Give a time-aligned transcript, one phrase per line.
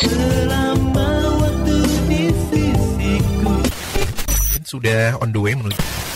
[0.00, 1.08] Selama
[4.66, 6.15] Sudah on the way menuju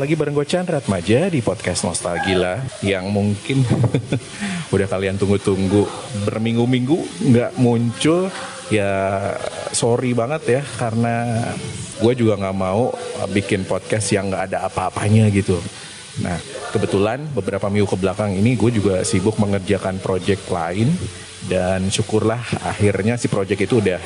[0.00, 3.60] lagi bareng gue Chandra Atmaja di podcast Nostalgila Yang mungkin
[4.74, 5.84] udah kalian tunggu-tunggu
[6.24, 8.32] berminggu-minggu nggak muncul.
[8.72, 9.34] Ya
[9.76, 11.44] sorry banget ya karena
[12.00, 12.88] gue juga nggak mau
[13.28, 15.60] bikin podcast yang nggak ada apa-apanya gitu.
[16.24, 16.40] Nah
[16.72, 20.96] kebetulan beberapa minggu ke belakang ini gue juga sibuk mengerjakan project lain
[21.40, 23.96] Dan syukurlah akhirnya si project itu udah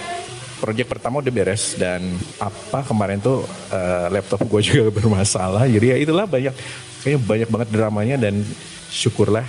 [0.65, 2.01] project pertama udah beres dan
[2.41, 6.57] apa kemarin tuh eh, laptop gue juga bermasalah jadi ya itulah banyak
[7.05, 8.41] kayaknya banyak banget dramanya dan
[8.89, 9.45] syukurlah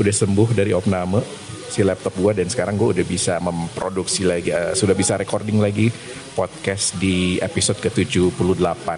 [0.00, 1.20] udah sembuh dari opname
[1.68, 5.92] si laptop gue dan sekarang gue udah bisa memproduksi lagi eh, sudah bisa recording lagi
[6.32, 8.88] podcast di episode ke-78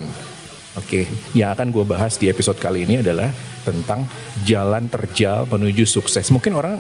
[0.79, 1.03] Oke,
[1.35, 3.27] yang akan gue bahas di episode kali ini adalah
[3.67, 4.07] tentang
[4.47, 6.31] jalan terjal menuju sukses.
[6.31, 6.79] Mungkin orang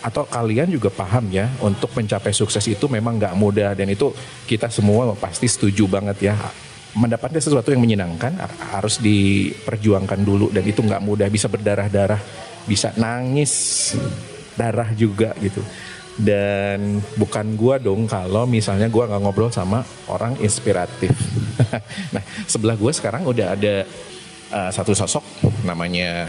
[0.00, 4.12] atau kalian juga paham ya, untuk mencapai sukses itu memang nggak mudah dan itu
[4.48, 6.34] kita semua pasti setuju banget ya.
[6.96, 12.18] Mendapatkan sesuatu yang menyenangkan har- harus diperjuangkan dulu dan itu nggak mudah, bisa berdarah-darah,
[12.64, 13.94] bisa nangis
[14.58, 15.62] darah juga gitu.
[16.20, 21.14] Dan bukan gua dong kalau misalnya gua nggak ngobrol sama orang inspiratif.
[22.14, 23.84] nah sebelah gue sekarang udah ada
[24.50, 25.22] uh, satu sosok
[25.64, 26.26] namanya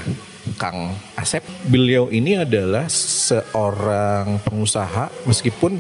[0.56, 1.44] Kang Asep.
[1.68, 5.78] Beliau ini adalah seorang pengusaha meskipun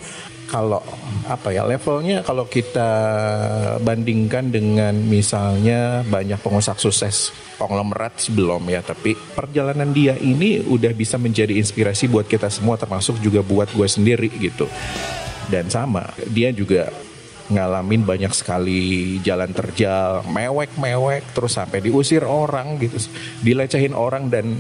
[0.51, 0.83] kalau
[1.31, 2.91] apa ya levelnya kalau kita
[3.79, 11.15] bandingkan dengan misalnya banyak pengusaha sukses konglomerat sebelum ya tapi perjalanan dia ini udah bisa
[11.15, 14.67] menjadi inspirasi buat kita semua termasuk juga buat gue sendiri gitu
[15.47, 16.91] dan sama dia juga
[17.51, 22.97] ngalamin banyak sekali jalan terjal mewek-mewek terus sampai diusir orang gitu.
[23.43, 24.57] Dilecehin orang dan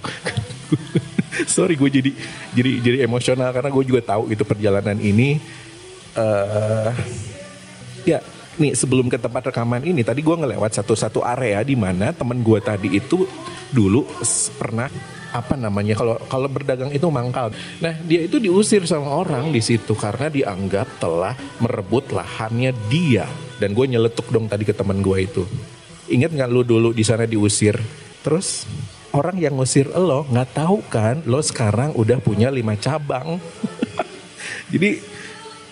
[1.54, 2.10] sorry gue jadi
[2.56, 5.36] jadi jadi emosional karena gue juga tahu itu perjalanan ini.
[6.16, 6.92] Eh
[8.08, 8.18] ya
[8.60, 12.58] nih sebelum ke tempat rekaman ini tadi gue ngelewat satu-satu area di mana temen gue
[12.60, 13.24] tadi itu
[13.72, 14.04] dulu
[14.60, 14.90] pernah
[15.30, 17.54] apa namanya kalau kalau berdagang itu mangkal.
[17.82, 23.26] Nah dia itu diusir sama orang di situ karena dianggap telah merebut lahannya dia.
[23.60, 25.42] Dan gue nyeletuk dong tadi ke temen gue itu.
[26.10, 27.76] Ingat nggak lu dulu di sana diusir?
[28.20, 28.66] Terus
[29.14, 33.38] orang yang ngusir lo nggak tahu kan lo sekarang udah punya lima cabang.
[34.72, 34.90] Jadi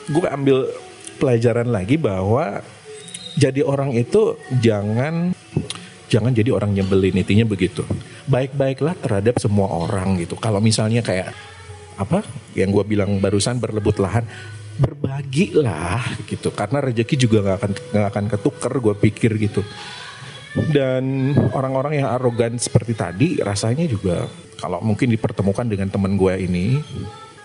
[0.09, 0.69] gue ambil
[1.19, 2.63] pelajaran lagi bahwa
[3.39, 5.31] jadi orang itu jangan
[6.09, 7.85] jangan jadi orang nyebelin intinya begitu.
[8.27, 10.35] Baik-baiklah terhadap semua orang gitu.
[10.41, 11.37] Kalau misalnya kayak
[12.01, 12.25] apa
[12.57, 14.25] yang gue bilang barusan berlebut lahan
[14.81, 16.51] berbagilah gitu.
[16.51, 19.63] Karena rezeki juga nggak akan nggak akan ketuker gue pikir gitu.
[20.73, 24.27] Dan orang-orang yang arogan seperti tadi rasanya juga
[24.59, 26.81] kalau mungkin dipertemukan dengan teman gue ini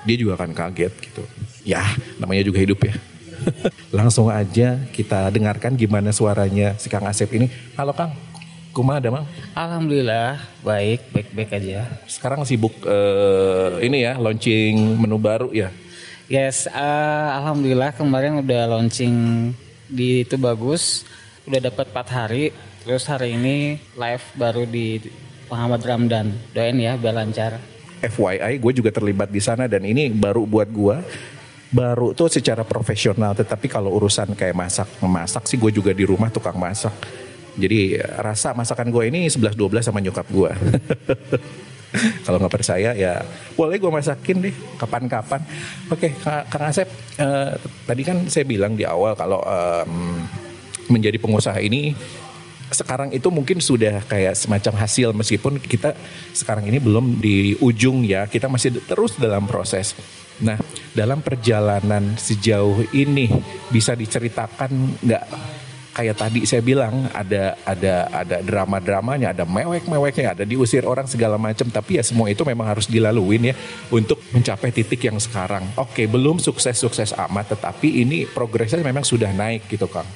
[0.07, 1.23] dia juga akan kaget gitu.
[1.67, 1.83] Ya
[2.17, 2.95] namanya juga hidup ya.
[3.97, 7.51] Langsung aja kita dengarkan gimana suaranya si Kang Asep ini.
[7.75, 8.32] Halo Kang
[8.73, 9.29] Kuma ada mang?
[9.53, 11.85] Alhamdulillah baik, baik-baik aja.
[12.09, 15.69] Sekarang sibuk eh, ini ya launching menu baru ya.
[16.25, 19.13] Yes, eh, alhamdulillah kemarin udah launching
[19.85, 21.05] di itu bagus,
[21.45, 22.49] udah dapat 4 hari.
[22.81, 25.05] Terus hari ini live baru di
[25.53, 26.33] Muhammad Ramdan.
[26.49, 27.61] Doain ya biar lancar.
[28.01, 30.97] FYI gue juga terlibat di sana dan ini baru buat gue
[31.73, 36.27] baru tuh secara profesional tetapi kalau urusan kayak masak memasak sih gue juga di rumah
[36.27, 36.91] tukang masak
[37.53, 40.51] jadi rasa masakan gue ini 11-12 sama nyokap gue
[42.25, 43.21] kalau nggak percaya ya
[43.53, 45.41] boleh gue masakin deh kapan-kapan.
[45.93, 46.89] Oke Kak- Kang Asep
[47.21, 47.53] eh,
[47.85, 50.25] tadi kan saya bilang di awal kalau em,
[50.89, 51.93] menjadi pengusaha ini
[52.73, 55.93] sekarang itu mungkin sudah kayak semacam hasil meskipun kita
[56.33, 59.93] sekarang ini belum di ujung ya kita masih terus dalam proses.
[60.41, 60.57] Nah
[60.97, 63.29] dalam perjalanan sejauh ini
[63.69, 65.23] bisa diceritakan nggak
[65.93, 71.05] kayak tadi saya bilang ada ada ada drama dramanya ada mewek meweknya ada diusir orang
[71.05, 73.55] segala macam tapi ya semua itu memang harus dilaluin ya
[73.93, 79.29] untuk mencapai titik yang sekarang oke belum sukses sukses amat tetapi ini progresnya memang sudah
[79.29, 80.09] naik gitu kang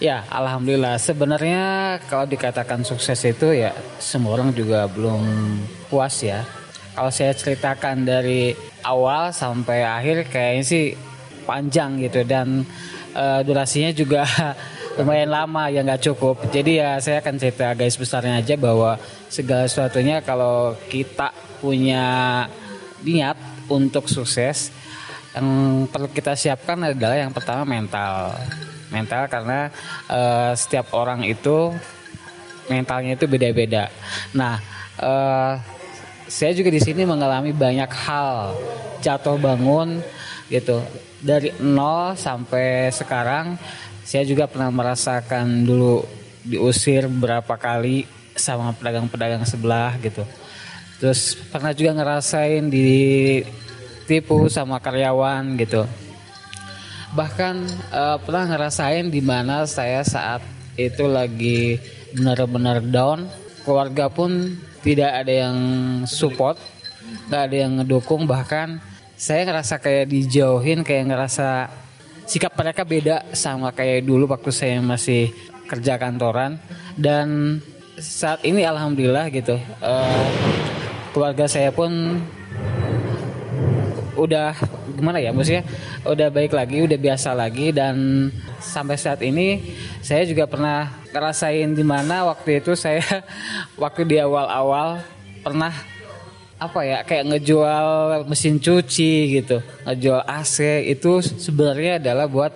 [0.00, 0.96] Ya, alhamdulillah.
[0.96, 5.20] Sebenarnya kalau dikatakan sukses itu ya semua orang juga belum
[5.92, 6.40] puas ya.
[6.96, 10.84] Kalau saya ceritakan dari awal sampai akhir kayaknya sih
[11.44, 12.64] panjang gitu dan
[13.12, 14.24] eh, durasinya juga
[14.98, 16.50] lumayan lama ya nggak cukup.
[16.50, 18.98] Jadi ya saya akan cerita guys besarnya aja bahwa
[19.30, 21.30] segala sesuatunya kalau kita
[21.62, 22.46] punya
[23.04, 23.38] niat
[23.70, 24.74] untuk sukses
[25.30, 25.46] yang
[25.86, 28.34] perlu kita siapkan adalah yang pertama mental.
[28.90, 29.70] Mental karena
[30.10, 31.70] eh, setiap orang itu
[32.66, 33.86] mentalnya itu beda-beda.
[34.34, 34.58] Nah
[34.98, 35.52] eh,
[36.26, 38.58] saya juga di sini mengalami banyak hal.
[39.00, 40.02] Jatuh bangun
[40.50, 40.82] gitu.
[41.22, 43.54] Dari nol sampai sekarang
[44.02, 46.02] saya juga pernah merasakan dulu
[46.42, 48.04] diusir berapa kali
[48.34, 50.26] sama pedagang-pedagang sebelah gitu.
[50.98, 55.86] Terus pernah juga ngerasain ditipu sama karyawan gitu.
[57.14, 57.54] Bahkan
[57.94, 60.42] eh, pernah ngerasain di mana saya saat
[60.74, 61.78] itu lagi
[62.16, 63.30] benar-benar down
[63.62, 65.56] keluarga pun tidak ada yang
[66.08, 66.56] support
[67.28, 68.80] nggak ada yang ngedukung bahkan
[69.20, 71.68] saya ngerasa kayak dijauhin kayak ngerasa
[72.24, 75.28] sikap mereka beda sama kayak dulu waktu saya masih
[75.68, 76.56] kerja kantoran.
[76.96, 77.60] Dan
[78.00, 80.28] saat ini alhamdulillah gitu eh,
[81.12, 82.16] keluarga saya pun
[84.16, 84.56] udah
[84.96, 85.68] gimana ya maksudnya
[86.08, 87.76] udah baik lagi udah biasa lagi.
[87.76, 93.04] Dan sampai saat ini saya juga pernah ngerasain di mana waktu itu saya
[93.84, 95.04] waktu di awal-awal
[95.44, 95.99] pernah
[96.60, 97.88] apa ya kayak ngejual
[98.28, 102.52] mesin cuci gitu ngejual AC itu sebenarnya adalah buat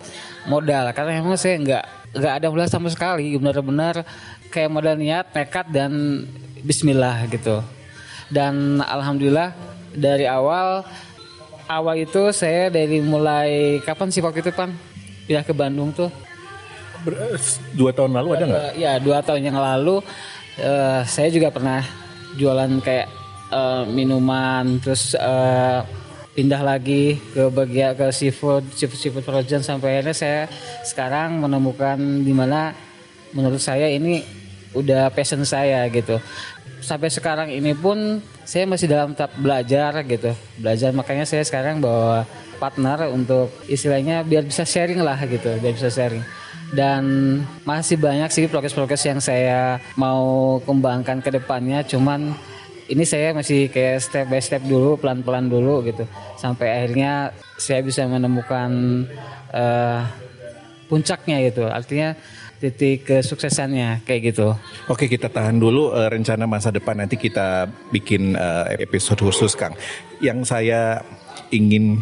[0.48, 0.92] modal.
[0.92, 1.84] Karena memang saya nggak
[2.14, 3.34] nggak ada modal sama sekali.
[3.36, 4.04] Benar-benar
[4.52, 6.24] kayak modal niat nekat dan
[6.64, 7.60] Bismillah gitu.
[8.32, 9.52] Dan alhamdulillah
[9.92, 10.84] dari awal
[11.68, 14.72] awal itu saya dari mulai kapan sih waktu itu pan?
[15.24, 16.12] Pindah ke Bandung tuh.
[17.04, 17.36] Ber-
[17.76, 18.62] dua tahun lalu ada nggak?
[18.64, 20.00] Eh, ya dua tahun yang lalu
[20.56, 21.84] eh, saya juga pernah
[22.36, 25.80] jualan kayak eh, minuman terus eh,
[26.34, 30.40] pindah lagi ke bagian ke seafood seafood seafood frozen sampai akhirnya saya
[30.82, 32.74] sekarang menemukan di mana
[33.30, 34.22] menurut saya ini
[34.74, 36.18] udah passion saya gitu.
[36.82, 40.34] Sampai sekarang ini pun saya masih dalam tahap belajar gitu.
[40.60, 42.26] Belajar makanya saya sekarang bawa
[42.58, 46.22] partner untuk istilahnya biar bisa sharing lah gitu biar bisa sharing.
[46.74, 47.02] Dan
[47.62, 52.34] masih banyak sih progres-progres yang saya mau kembangkan ke depannya cuman
[52.88, 56.04] ini saya masih kayak step by step dulu pelan-pelan dulu gitu.
[56.36, 58.70] Sampai akhirnya saya bisa menemukan
[59.52, 60.00] eh,
[60.88, 61.64] puncaknya gitu.
[61.68, 62.12] Artinya
[62.60, 64.56] titik kesuksesannya kayak gitu.
[64.88, 69.76] Oke kita tahan dulu eh, rencana masa depan nanti kita bikin eh, episode khusus Kang.
[70.20, 71.00] Yang saya
[71.52, 72.00] ingin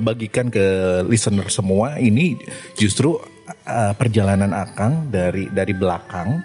[0.00, 2.36] bagikan ke listener semua ini
[2.76, 3.16] justru
[3.64, 6.40] eh, perjalanan Akang dari dari belakang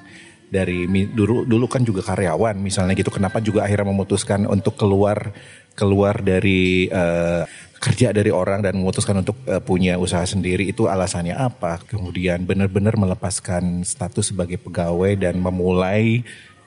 [0.47, 5.35] dari dulu dulu kan juga karyawan misalnya gitu kenapa juga akhirnya memutuskan untuk keluar
[5.75, 7.43] keluar dari eh,
[7.77, 12.97] kerja dari orang dan memutuskan untuk eh, punya usaha sendiri itu alasannya apa kemudian benar-benar
[12.97, 16.23] melepaskan status sebagai pegawai dan memulai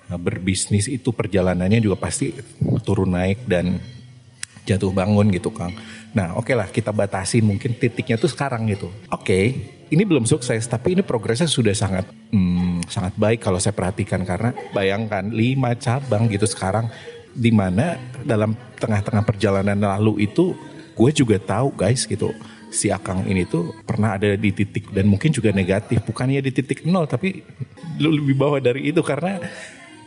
[0.06, 2.36] eh, berbisnis itu perjalanannya juga pasti
[2.84, 3.80] turun naik dan
[4.68, 5.74] jatuh bangun gitu Kang.
[6.14, 8.92] Nah oke lah kita batasin mungkin titiknya tuh sekarang gitu.
[9.10, 9.56] Oke
[9.90, 12.49] ini belum sukses tapi ini progresnya sudah sangat hmm,
[12.90, 16.90] sangat baik kalau saya perhatikan karena bayangkan lima cabang gitu sekarang
[17.30, 20.52] di mana dalam tengah-tengah perjalanan lalu itu
[20.98, 22.34] gue juga tahu guys gitu
[22.70, 26.06] si Akang ini tuh pernah ada di titik dan mungkin juga negatif.
[26.06, 27.42] Bukannya di titik nol tapi
[27.98, 29.42] lebih bawah dari itu karena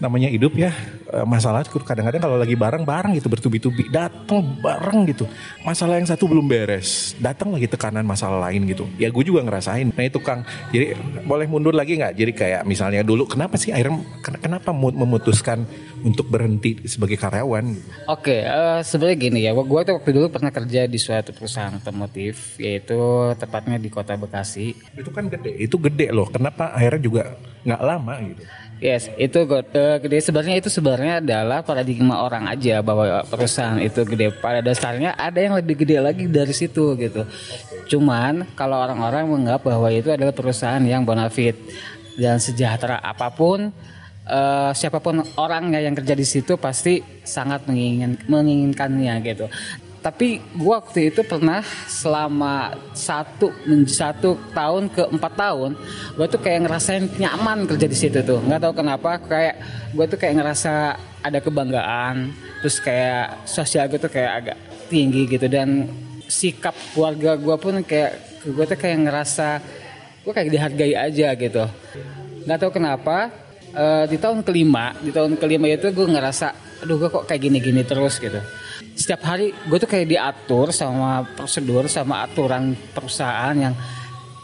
[0.03, 0.75] namanya hidup ya
[1.07, 5.23] eh, masalah kadang-kadang kalau lagi bareng bareng gitu bertubi-tubi datang bareng gitu.
[5.63, 8.83] Masalah yang satu belum beres datang lagi tekanan masalah lain gitu.
[8.99, 9.95] Ya gue juga ngerasain.
[9.95, 10.43] Nah itu Kang.
[10.75, 10.91] Jadi
[11.23, 12.13] boleh mundur lagi nggak?
[12.13, 15.63] Jadi kayak misalnya dulu kenapa sih akhirnya ken- kenapa mu- memutuskan
[16.03, 17.63] untuk berhenti sebagai karyawan?
[18.11, 22.59] Oke, eh, sebenarnya gini ya, gue tuh waktu dulu pernah kerja di suatu perusahaan otomotif,
[22.59, 22.99] yaitu
[23.39, 24.75] tepatnya di kota Bekasi.
[24.93, 26.27] itu kan gede itu gede loh.
[26.27, 27.23] Kenapa akhirnya juga
[27.63, 28.43] nggak lama gitu
[28.83, 34.35] Yes, itu eh, gede sebenarnya itu sebenarnya adalah paradigma orang aja bahwa perusahaan itu gede.
[34.35, 37.23] Pada dasarnya ada yang lebih gede lagi dari situ gitu.
[37.87, 41.55] Cuman kalau orang-orang menganggap bahwa itu adalah perusahaan yang bonafit
[42.19, 43.71] dan sejahtera apa pun
[44.27, 49.47] eh, siapa pun orangnya yang kerja di situ pasti sangat mengingin, menginginkannya gitu.
[50.03, 53.55] Tapi gua waktu itu pernah selama satu
[53.87, 55.79] satu tahun ke empat tahun,
[56.19, 58.43] gua tuh kayak ngerasain nyaman kerja di situ tuh.
[58.43, 59.55] nggak tahu kenapa, kayak
[59.95, 64.57] gua tuh kayak ngerasa ada kebanggaan, terus kayak sosial gue tuh kayak agak
[64.91, 65.87] tinggi gitu dan
[66.27, 69.63] sikap keluarga gua pun kayak gua tuh kayak ngerasa
[70.27, 71.63] gua kayak dihargai aja gitu.
[72.43, 73.31] Nggak tahu kenapa
[73.71, 76.51] eh, di tahun kelima, di tahun kelima itu gue ngerasa,
[76.83, 78.43] aduh gue kok kayak gini-gini terus gitu
[78.93, 83.75] setiap hari gue tuh kayak diatur sama prosedur sama aturan perusahaan yang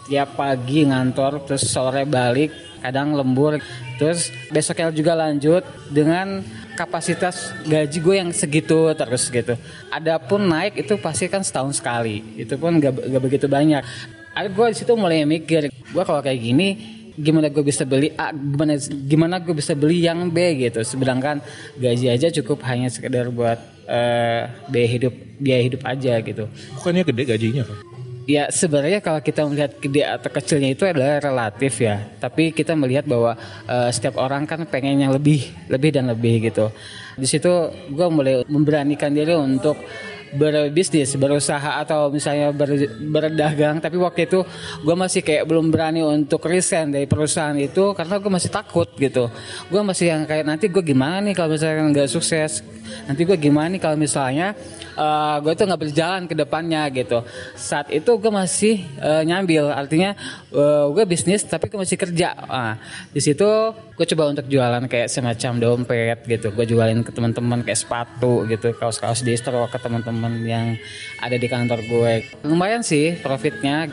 [0.09, 2.49] tiap pagi ngantor terus sore balik
[2.81, 3.61] kadang lembur.
[3.99, 6.41] Terus besoknya juga lanjut dengan
[6.73, 9.53] kapasitas gaji gue yang segitu terus gitu.
[9.91, 13.83] Adapun naik itu pasti kan setahun sekali itu pun gak, gak begitu banyak.
[14.33, 18.31] Ada gue di situ mulai mikir gue kalau kayak gini gimana gue bisa beli A
[18.31, 20.79] gimana gimana gue bisa beli yang B gitu.
[20.87, 21.43] Sedangkan
[21.75, 23.59] gaji aja cukup hanya sekedar buat
[23.89, 26.45] eh, biaya hidup biaya hidup aja gitu.
[26.77, 27.77] Bukannya gede gajinya kan
[28.29, 31.97] ya sebenarnya kalau kita melihat gede atau kecilnya itu adalah relatif ya.
[32.21, 33.33] Tapi kita melihat bahwa
[33.65, 36.69] eh, setiap orang kan pengen yang lebih lebih dan lebih gitu.
[37.17, 37.49] Di situ
[37.89, 39.81] gue mulai memberanikan diri untuk
[40.35, 43.81] berbisnis, berusaha atau misalnya ber- berdagang.
[43.81, 44.45] Tapi waktu itu
[44.83, 49.31] gue masih kayak belum berani untuk resign dari perusahaan itu karena gue masih takut gitu.
[49.71, 52.61] Gue masih yang kayak nanti gue gimana nih kalau misalnya nggak sukses.
[53.05, 54.57] Nanti gue gimana nih kalau misalnya
[55.39, 57.23] gue tuh nggak berjalan ke depannya gitu.
[57.55, 60.11] Saat itu gue masih eh, nyambil, artinya
[60.91, 62.35] gue bisnis tapi gue masih kerja.
[62.35, 62.75] Nah,
[63.13, 66.51] di situ gue coba untuk jualan kayak semacam dompet gitu.
[66.51, 70.75] Gue jualin ke teman-teman kayak sepatu gitu, kaos-kaos distro ke teman-teman yang
[71.19, 72.13] ada di kantor gue.
[72.43, 73.87] Lumayan sih profitnya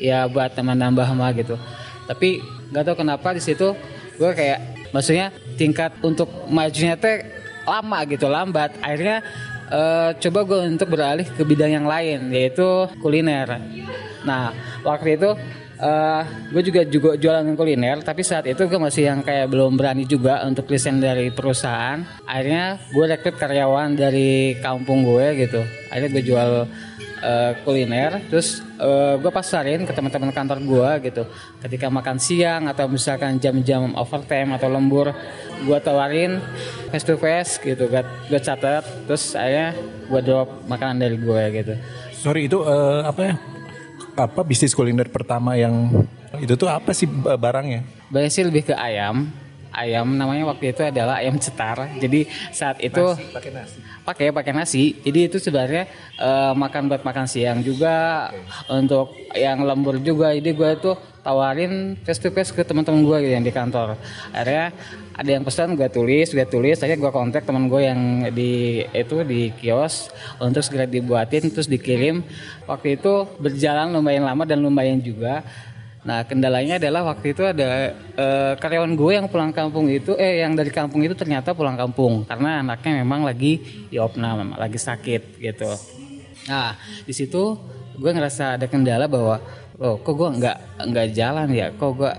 [0.00, 1.56] ya buat teman nambah mah gitu.
[2.06, 2.40] Tapi
[2.70, 3.76] nggak tahu kenapa di situ
[4.16, 5.28] gue kayak maksudnya
[5.60, 7.22] tingkat untuk majunya teh
[7.66, 9.20] lama gitu lambat akhirnya
[9.68, 13.60] eh, coba gue untuk beralih ke bidang yang lain yaitu kuliner
[14.22, 14.54] nah
[14.86, 15.34] waktu itu
[15.76, 20.08] eh, gue juga juga jualan kuliner tapi saat itu gue masih yang kayak belum berani
[20.08, 22.00] juga untuk resign dari perusahaan.
[22.24, 25.60] Akhirnya gue rekrut karyawan dari kampung gue gitu.
[25.92, 26.50] Akhirnya gue jual
[27.24, 28.62] eh, kuliner terus
[29.16, 31.22] gue pasarin ke teman-teman kantor gue gitu.
[31.64, 35.16] Ketika makan siang atau misalkan jam-jam overtime atau lembur
[35.64, 36.44] gue tawarin
[36.92, 39.72] face to face gitu gue gue catat terus saya
[40.06, 41.74] gue drop makanan dari gue gitu.
[42.20, 43.55] Sorry itu eh, apa ya
[44.16, 45.92] apa bisnis kuliner pertama yang
[46.40, 47.06] itu tuh apa sih
[47.36, 47.84] barangnya?
[48.32, 49.28] Sih lebih ke ayam.
[49.76, 52.00] Ayam namanya waktu itu adalah ayam cetar.
[52.00, 53.76] Jadi saat itu pakai nasi.
[54.08, 54.84] Pakai pakai nasi.
[55.04, 55.84] Jadi itu sebenarnya
[56.16, 58.32] eh, makan buat makan siang juga.
[58.72, 60.32] Untuk yang lembur juga.
[60.32, 63.98] Jadi gue tuh tawarin face to face ke teman-teman gue gitu yang di kantor.
[64.30, 64.70] Akhirnya
[65.18, 69.26] ada yang pesan gue tulis gue tulis akhirnya gue kontak teman gue yang di itu
[69.26, 72.22] di kios untuk segera dibuatin terus dikirim.
[72.70, 75.42] Waktu itu berjalan lumayan lama dan lumayan juga.
[76.06, 80.54] Nah kendalanya adalah waktu itu ada eh, karyawan gue yang pulang kampung itu, eh yang
[80.54, 83.58] dari kampung itu ternyata pulang kampung karena anaknya memang lagi
[83.90, 85.66] di opnam, lagi sakit gitu.
[86.46, 87.58] Nah di situ
[87.96, 89.40] gue ngerasa ada kendala bahwa,
[89.80, 90.56] oh kok gue nggak
[90.88, 92.12] nggak jalan ya, kok gue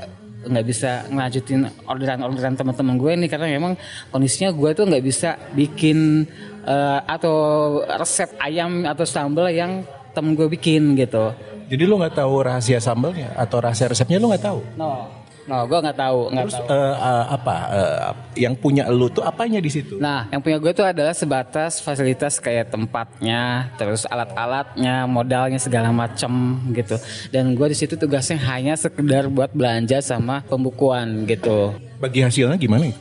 [0.47, 3.27] nggak bisa ngelanjutin orderan-orderan teman-teman gue ini?
[3.27, 3.73] Karena memang
[4.13, 6.23] kondisinya gue tuh nggak bisa bikin
[6.63, 7.35] eh, atau
[7.83, 9.83] resep ayam atau sambal yang
[10.15, 11.29] temen gue bikin gitu.
[11.69, 14.59] jadi lu nggak tahu rahasia sambalnya atau rahasia resepnya lu nggak tahu?
[14.79, 15.05] No,
[15.47, 16.67] no, gue nggak tahu, nggak terus tahu.
[16.69, 16.95] eh,
[17.31, 17.97] apa eh,
[18.37, 22.37] yang punya lu tuh apanya di situ Nah, yang punya gue tuh adalah sebatas fasilitas
[22.37, 26.29] kayak tempatnya, terus alat-alatnya, modalnya segala macem
[26.71, 26.99] gitu.
[27.31, 31.73] Dan gue di situ tugasnya hanya sekedar buat belanja sama pembukuan gitu.
[31.97, 32.93] bagi hasilnya gimana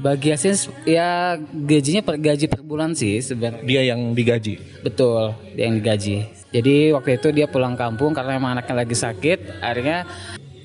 [0.00, 3.60] Bagi hasil ya gajinya per gaji per bulan sih sebenarnya.
[3.60, 6.24] dia yang digaji Betul, dia yang digaji.
[6.50, 9.60] Jadi waktu itu dia pulang kampung karena emang anaknya lagi sakit.
[9.60, 10.08] Akhirnya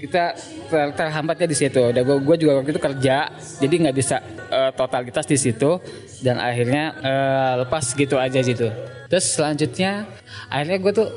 [0.05, 0.37] kita
[0.69, 1.81] ter- terhambatnya di situ.
[1.91, 5.81] Dan gue juga waktu itu kerja, jadi nggak bisa eh, totalitas di situ.
[6.21, 8.69] Dan akhirnya eh, lepas gitu aja gitu.
[9.09, 10.05] Terus selanjutnya,
[10.49, 11.09] akhirnya gue tuh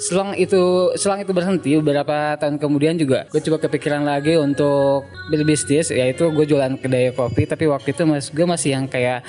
[0.00, 5.92] selang itu selang itu berhenti beberapa tahun kemudian juga gue coba kepikiran lagi untuk berbisnis
[5.92, 9.20] yaitu gue jualan kedai kopi tapi waktu itu mas gue masih yang kayak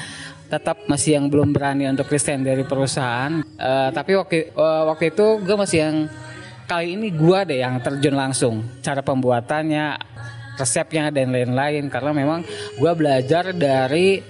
[0.48, 5.26] tetap masih yang belum berani untuk resign dari perusahaan Eh, tapi waktu eh, waktu itu
[5.46, 5.96] gue masih yang
[6.72, 8.64] kali ini gue deh yang terjun langsung.
[8.80, 10.00] Cara pembuatannya
[10.56, 11.92] resepnya dan lain-lain.
[11.92, 12.48] Karena memang
[12.80, 14.24] gue belajar dari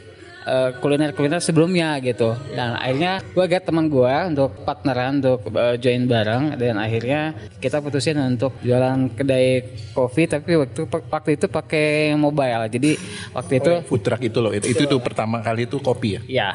[0.48, 2.34] eh, kuliner-kuliner sebelumnya gitu.
[2.56, 6.56] Dan akhirnya gue get teman gue untuk partneran untuk eh, join bareng.
[6.58, 12.66] Dan akhirnya kita putusin untuk jualan kedai kopi tapi waktu waktu itu pakai mobile.
[12.72, 12.92] Jadi
[13.36, 16.22] waktu itu Food truck itu loh, itu, itu tuh pertama kali itu kopi ya.
[16.26, 16.50] ya.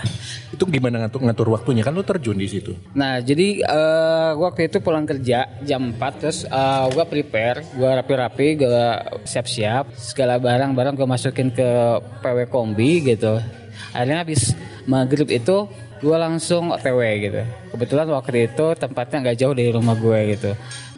[0.50, 1.82] Itu gimana ngatur ngatur waktunya?
[1.84, 2.72] Kan lu terjun di situ.
[2.96, 3.62] Nah, jadi
[4.36, 9.92] gua waktu itu pulang kerja jam 4 terus eh, gua prepare, gua rapi-rapi, gua siap-siap,
[10.00, 11.68] segala barang-barang gua masukin ke
[12.24, 13.36] PW kombi gitu.
[13.96, 14.52] Akhirnya habis
[14.84, 15.64] maghrib itu
[16.04, 17.40] gua langsung OTW gitu.
[17.72, 20.52] Kebetulan waktu itu tempatnya nggak jauh dari rumah gue gitu.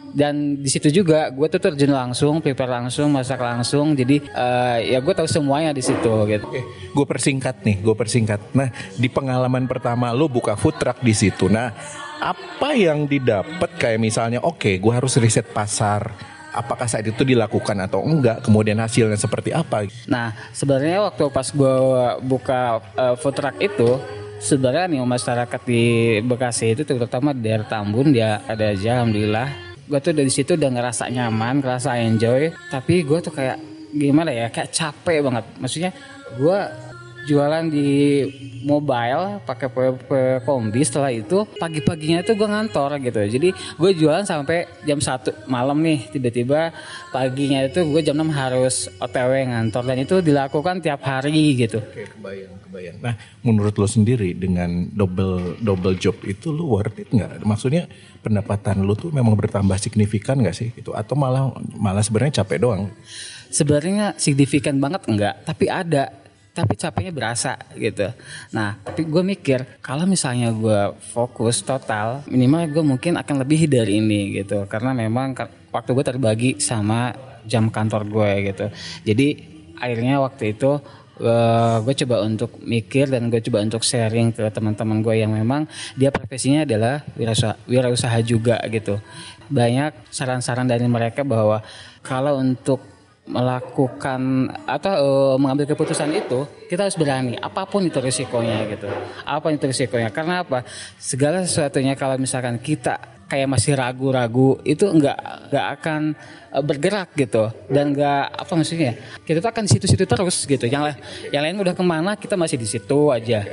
[0.09, 3.93] Dan di situ juga gue tuh terjun langsung, prepare langsung, masak langsung.
[3.93, 6.47] Jadi eh, ya gue tahu semuanya di situ gitu.
[6.93, 8.41] Gue persingkat nih, gue persingkat.
[8.57, 11.45] Nah, di pengalaman pertama lu buka food truck di situ.
[11.45, 11.69] Nah,
[12.19, 16.11] apa yang didapat kayak misalnya, oke, gue harus riset pasar.
[16.49, 18.41] Apakah saat itu dilakukan atau enggak?
[18.41, 19.85] Kemudian hasilnya seperti apa?
[20.09, 21.75] Nah, sebenarnya waktu pas gue
[22.25, 24.01] buka uh, food truck itu,
[24.41, 25.83] sebenarnya nih masyarakat di
[26.25, 29.49] Bekasi itu terutama di daerah Tambun dia ada aja, alhamdulillah.
[29.85, 32.49] Gue tuh dari situ udah ngerasa nyaman, ngerasa enjoy.
[32.73, 33.57] Tapi gue tuh kayak
[33.93, 35.45] gimana ya, kayak capek banget.
[35.61, 35.91] Maksudnya
[36.37, 36.59] gue
[37.29, 38.25] jualan di
[38.65, 40.09] mobile pakai PP
[40.43, 45.77] kombi setelah itu pagi-paginya itu gue ngantor gitu jadi gue jualan sampai jam 1 malam
[45.85, 46.73] nih tiba-tiba
[47.13, 52.09] paginya itu gue jam 6 harus otw ngantor dan itu dilakukan tiap hari gitu Oke,
[52.17, 52.97] kebayang, kebayang.
[52.99, 53.13] Nah,
[53.45, 57.45] menurut lo sendiri dengan double double job itu lo worth it nggak?
[57.45, 57.87] Maksudnya
[58.19, 60.69] pendapatan lo tuh memang bertambah signifikan nggak sih?
[60.75, 62.91] Itu atau malah malah sebenarnya capek doang?
[63.49, 66.13] sebenarnya signifikan banget enggak tapi ada
[66.49, 68.11] tapi capeknya berasa gitu.
[68.51, 74.01] Nah, tapi gue mikir kalau misalnya gue fokus total, minimal gue mungkin akan lebih dari
[74.01, 75.37] ini gitu, karena memang
[75.71, 77.13] waktu gue terbagi sama
[77.47, 78.65] jam kantor gue gitu.
[79.07, 79.27] Jadi
[79.79, 80.81] akhirnya waktu itu
[81.83, 85.67] gue coba untuk mikir dan gue coba untuk sharing ke teman-teman gue yang memang
[85.99, 89.03] dia profesinya adalah wirausaha, wirausaha juga gitu.
[89.51, 91.59] Banyak saran-saran dari mereka bahwa
[91.99, 92.98] kalau untuk
[93.29, 98.89] melakukan atau eh, mengambil keputusan itu kita harus berani apa pun itu risikonya gitu.
[99.23, 100.65] Apa itu risikonya karena apa?
[100.97, 106.01] Segala sesuatunya kalau misalkan kita kayak masih ragu-ragu itu nggak nggak akan
[106.57, 107.53] eh, bergerak gitu.
[107.69, 108.97] Dan nggak apa maksudnya?
[109.21, 110.65] Kita tuh akan situ-situ terus gitu.
[110.65, 113.45] Yang la- yang lain udah ke mana kita masih di situ aja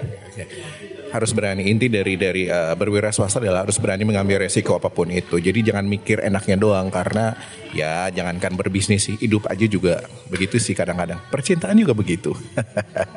[1.12, 1.68] harus berani.
[1.68, 5.38] Inti dari dari uh, berwira swasta adalah harus berani mengambil resiko apa pun itu.
[5.38, 7.36] Jadi jangan mikir enaknya doang karena
[7.70, 11.20] ya jangankan berbisnis sih hidup aja juga begitu sih kadang-kadang.
[11.30, 12.32] Percintaan juga begitu.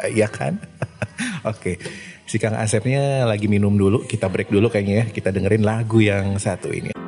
[0.09, 0.57] Ya kan?
[1.51, 1.77] Oke.
[2.25, 5.05] Si kang Asepnya lagi minum dulu kita break dulu kayaknya ya.
[5.09, 6.98] Kita dengerin lagu yang satu ini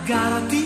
[0.00, 0.59] agar hatimu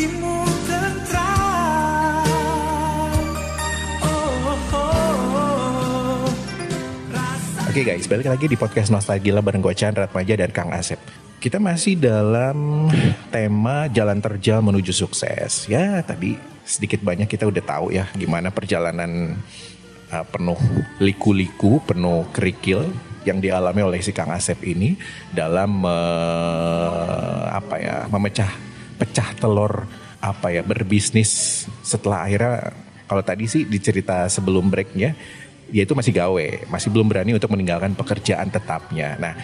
[0.00, 0.08] Oh,
[4.48, 6.24] oh, oh.
[7.68, 10.96] Oke guys, balik lagi di podcast Nostalgia bareng gue Chandra Ratmaja dan Kang Asep.
[11.36, 12.88] Kita masih dalam
[13.28, 15.68] tema jalan terjal menuju sukses.
[15.68, 19.36] Ya tadi sedikit banyak kita udah tahu ya gimana perjalanan
[20.08, 20.56] uh, penuh
[20.96, 22.88] liku-liku, penuh kerikil
[23.28, 24.96] yang dialami oleh si Kang Asep ini
[25.28, 28.69] dalam uh, apa ya memecah
[29.00, 29.88] pecah telur
[30.20, 32.76] apa ya berbisnis setelah akhirnya
[33.08, 35.16] kalau tadi sih dicerita sebelum breaknya
[35.70, 39.14] dia itu masih gawe, masih belum berani untuk meninggalkan pekerjaan tetapnya.
[39.22, 39.38] Nah,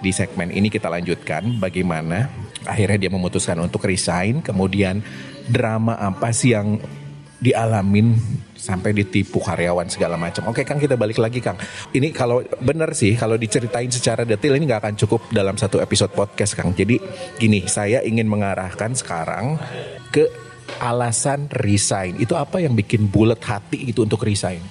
[0.00, 2.28] di segmen ini kita lanjutkan bagaimana
[2.68, 5.00] akhirnya dia memutuskan untuk resign, kemudian
[5.48, 6.76] drama apa sih yang
[7.40, 8.20] dialamin
[8.60, 10.52] sampai ditipu karyawan segala macam.
[10.52, 11.56] Oke Kang kita balik lagi Kang.
[11.96, 16.12] Ini kalau benar sih kalau diceritain secara detail ini nggak akan cukup dalam satu episode
[16.12, 16.76] podcast Kang.
[16.76, 17.00] Jadi
[17.40, 19.56] gini saya ingin mengarahkan sekarang
[20.12, 20.28] ke
[20.78, 22.20] alasan resign.
[22.20, 24.62] Itu apa yang bikin bulat hati gitu untuk resign?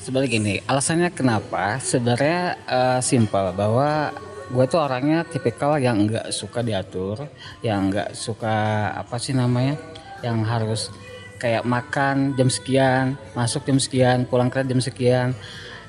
[0.00, 1.78] Sebenarnya gini, alasannya kenapa?
[1.78, 4.10] Sebenarnya eh, simpel bahwa
[4.46, 7.26] gue tuh orangnya tipikal yang nggak suka diatur,
[7.66, 9.74] yang nggak suka apa sih namanya,
[10.22, 10.94] yang harus
[11.36, 13.04] kayak makan jam sekian,
[13.36, 15.28] masuk jam sekian, pulang kerja jam sekian.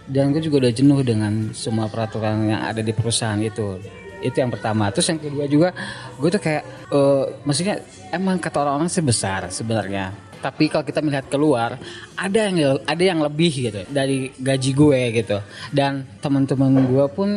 [0.08, 3.76] Dan gue juga udah jenuh dengan semua peraturan yang ada di perusahaan itu.
[4.24, 4.88] Itu yang pertama.
[4.88, 5.70] Terus yang kedua juga,
[6.16, 7.84] gue tuh kayak, eh, maksudnya
[8.16, 9.04] emang kata orang-orang sih
[9.52, 10.16] sebenarnya.
[10.38, 11.76] Tapi kalau kita melihat keluar,
[12.16, 15.38] ada yang ada yang lebih gitu dari gaji gue gitu.
[15.76, 17.30] Dan teman-teman gue pun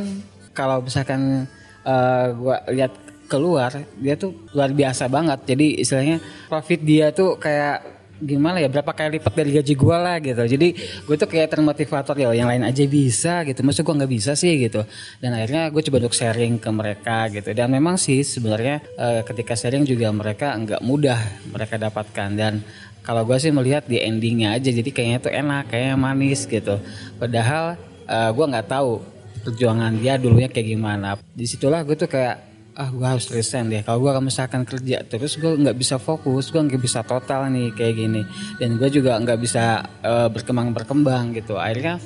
[0.55, 1.51] kalau misalkan
[1.83, 2.93] eh, gue lihat
[3.31, 5.43] keluar, dia tuh luar biasa banget.
[5.47, 6.19] Jadi istilahnya
[6.51, 10.43] profit dia tuh kayak gimana ya berapa kali lipat dari gaji gue lah gitu.
[10.45, 10.69] Jadi
[11.09, 13.65] gue tuh kayak termotivator ya yang lain aja bisa gitu.
[13.65, 14.85] Maksud gue nggak bisa sih gitu.
[15.19, 17.51] Dan akhirnya gue coba untuk sharing ke mereka gitu.
[17.57, 22.29] Dan memang sih sebenarnya eh, ketika sharing juga mereka nggak mudah mereka dapatkan.
[22.37, 22.61] Dan
[23.01, 26.77] kalau gue sih melihat di endingnya aja jadi kayaknya tuh enak kayaknya manis gitu.
[27.17, 29.01] Padahal eh, gue nggak tahu
[29.41, 31.17] perjuangan dia dulunya kayak gimana.
[31.33, 32.50] Di situlah gue tuh kayak
[32.81, 33.85] ah gue harus resign deh.
[33.85, 36.49] Kalau gue misalkan kerja terus gue nggak bisa fokus.
[36.49, 38.23] Gue nggak bisa total nih kayak gini.
[38.57, 41.61] Dan gue juga nggak bisa eh, berkembang berkembang gitu.
[41.61, 42.01] Akhirnya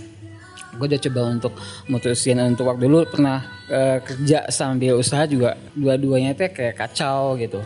[0.74, 1.54] gue udah coba untuk
[1.86, 3.38] mutusin untuk waktu dulu pernah
[3.70, 7.62] eh, kerja sambil usaha juga dua-duanya tuh kayak kacau gitu.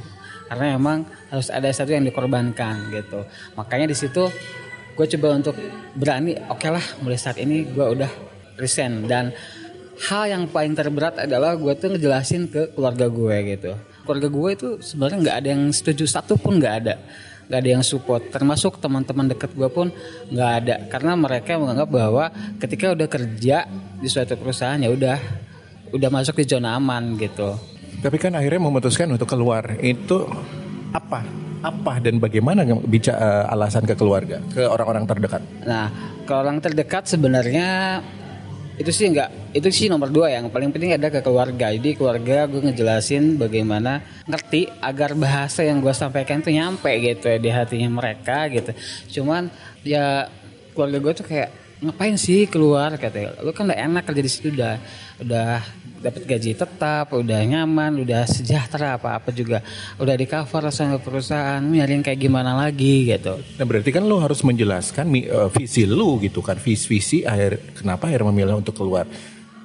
[0.53, 3.25] Karena emang harus ada satu yang dikorbankan gitu.
[3.57, 4.29] Makanya di situ
[4.93, 5.57] gue coba untuk
[5.97, 8.11] berani oke lah mulai saat ini gue udah
[8.61, 9.09] resign.
[9.09, 9.33] Dan
[10.07, 13.73] hal yang paling terberat adalah gue tuh ngejelasin ke keluarga gue gitu.
[14.07, 16.95] Keluarga gue itu sebenarnya nggak ada yang setuju satu pun nggak ada.
[17.51, 18.23] Nggak ada yang support.
[18.31, 19.91] Termasuk teman-teman deket gue pun
[20.31, 20.75] nggak ada.
[20.87, 22.25] Karena mereka menganggap bahwa
[22.63, 23.67] ketika udah kerja
[23.99, 25.19] di suatu perusahaan ya udah
[25.91, 27.59] udah masuk di zona aman gitu.
[27.99, 29.75] Tapi kan akhirnya memutuskan untuk keluar.
[29.83, 30.29] Itu
[30.95, 31.27] apa?
[31.59, 35.43] Apa dan bagaimana bicara alasan ke keluarga, ke orang-orang terdekat?
[35.67, 35.91] Nah,
[36.23, 37.99] kalau orang terdekat sebenarnya
[38.79, 41.75] itu sih enggak itu sih nomor dua yang paling penting ada ke keluarga.
[41.75, 47.39] Jadi keluarga gue ngejelasin bagaimana ngerti agar bahasa yang gue sampaikan tuh nyampe gitu ya
[47.43, 48.71] di hatinya mereka gitu.
[49.19, 49.51] Cuman
[49.83, 50.31] ya
[50.73, 51.51] keluarga gue tuh kayak
[51.83, 52.95] ngapain sih keluar?
[52.95, 54.79] Katanya lu kan udah enak kerja di situ udah
[55.19, 55.61] udah
[55.99, 59.59] dapat gaji tetap udah nyaman udah sejahtera apa apa juga
[59.99, 64.47] udah di cover sama perusahaan nyariin kayak gimana lagi gitu Nah berarti kan lo harus
[64.47, 69.11] menjelaskan eh, visi lo gitu kan, visi visi akhir kenapa akhirnya memilih untuk keluar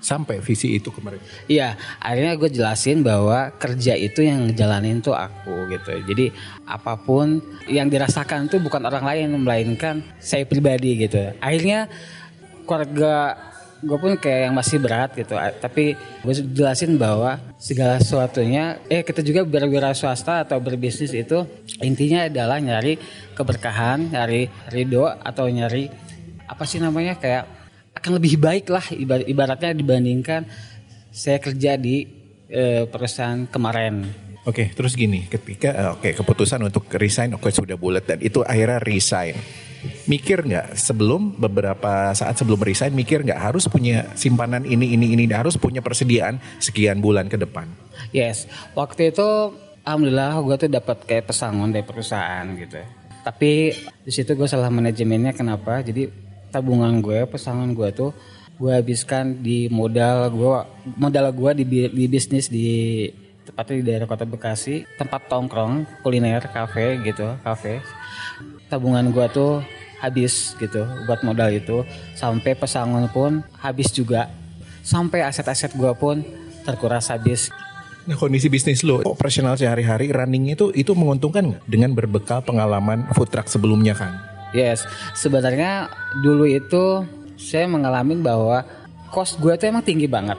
[0.04, 1.24] sampai visi itu ke mereka.
[1.48, 5.96] Iya, akhirnya gue jelasin bahwa kerja itu yang ngejalanin tuh aku gitu.
[6.12, 6.26] Jadi
[6.68, 7.40] apa pun
[7.72, 11.32] yang dirasakan tuh bukan orang lain melainkan saya pribadi gitu.
[11.40, 11.88] Akhirnya
[12.68, 13.40] keluarga
[13.84, 15.36] gue pun kayak yang masih berat gitu.
[15.36, 21.44] Tapi gue jelasin bahwa segala sesuatunya, eh kita juga berwira swasta atau berbisnis itu
[21.84, 22.98] intinya adalah nyari
[23.36, 25.92] keberkahan, nyari ridho atau nyari
[26.48, 27.44] apa sih namanya kayak
[27.94, 30.48] akan lebih baik lah ibar- ibaratnya dibandingkan
[31.14, 32.08] saya kerja di
[32.50, 34.08] eh, perusahaan kemarin.
[34.44, 38.80] Oke, terus gini, ketika eh, oke keputusan untuk resign oke sudah bulat dan itu akhirnya
[38.84, 39.36] resign.
[40.08, 45.26] Mikir nggak sebelum beberapa saat sebelum resign mikir nggak harus punya simpanan ini ini ini
[45.32, 47.68] harus punya persediaan sekian bulan ke depan.
[48.12, 52.80] Yes, waktu itu alhamdulillah gue tuh dapat kayak pesangon dari perusahaan gitu.
[53.24, 53.72] Tapi
[54.04, 55.80] di situ gue salah manajemennya kenapa?
[55.80, 56.12] Jadi
[56.52, 58.12] tabungan gue, pesangon gue tuh
[58.54, 60.56] gue habiskan di modal gue
[60.96, 63.10] modal gue di, di bisnis di
[63.44, 67.84] tepatnya di daerah kota Bekasi tempat tongkrong kuliner kafe gitu kafe
[68.74, 69.62] tabungan gue tuh
[70.02, 71.86] habis gitu buat modal itu
[72.18, 74.34] sampai pesangon pun habis juga
[74.82, 76.26] sampai aset-aset gue pun
[76.66, 77.54] terkuras habis
[78.04, 83.32] Nah kondisi bisnis lo operasional sehari-hari running itu itu menguntungkan nggak dengan berbekal pengalaman food
[83.32, 84.20] truck sebelumnya kan?
[84.52, 84.84] Yes,
[85.16, 85.88] sebenarnya
[86.20, 87.08] dulu itu
[87.40, 88.68] saya mengalami bahwa
[89.08, 90.36] cost gue tuh emang tinggi banget.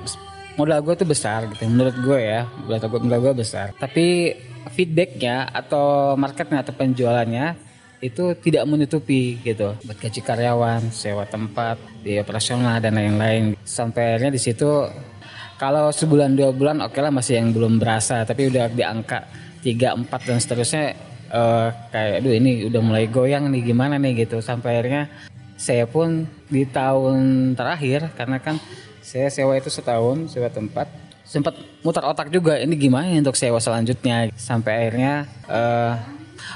[0.61, 3.73] Modal gue tuh besar gitu, menurut gue ya, modal gue, modal gue besar.
[3.81, 4.37] Tapi
[4.77, 7.63] feedbacknya atau marketnya atau penjualannya
[8.05, 9.73] itu tidak menutupi gitu.
[9.81, 13.57] Buat gaji karyawan, sewa tempat, biaya operasional dan lain-lain.
[13.64, 14.69] Sampai akhirnya di situ
[15.57, 19.25] kalau sebulan dua bulan oke lah masih yang belum berasa, tapi udah di angka
[19.64, 20.85] 3, 4 dan seterusnya
[21.33, 25.09] eh, kayak aduh ini udah mulai goyang nih gimana nih gitu sampai akhirnya
[25.57, 28.61] saya pun di tahun terakhir karena kan
[29.01, 30.90] saya sewa itu setahun sewa tempat
[31.25, 35.95] sempat mutar otak juga ini gimana ya untuk sewa selanjutnya sampai akhirnya eh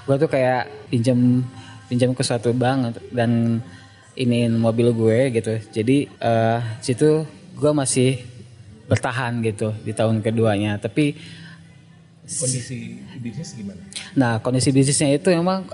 [0.07, 1.45] gue tuh kayak pinjam
[1.89, 3.63] pinjam ke suatu bank dan
[4.19, 5.57] iniin mobil gue gitu.
[5.73, 7.25] Jadi eh situ
[7.59, 8.23] gue masih
[8.89, 10.77] bertahan gitu di tahun keduanya.
[10.81, 11.17] Tapi
[12.29, 13.81] Kondisi bisnis gimana?
[14.13, 15.65] Nah kondisi bisnisnya itu emang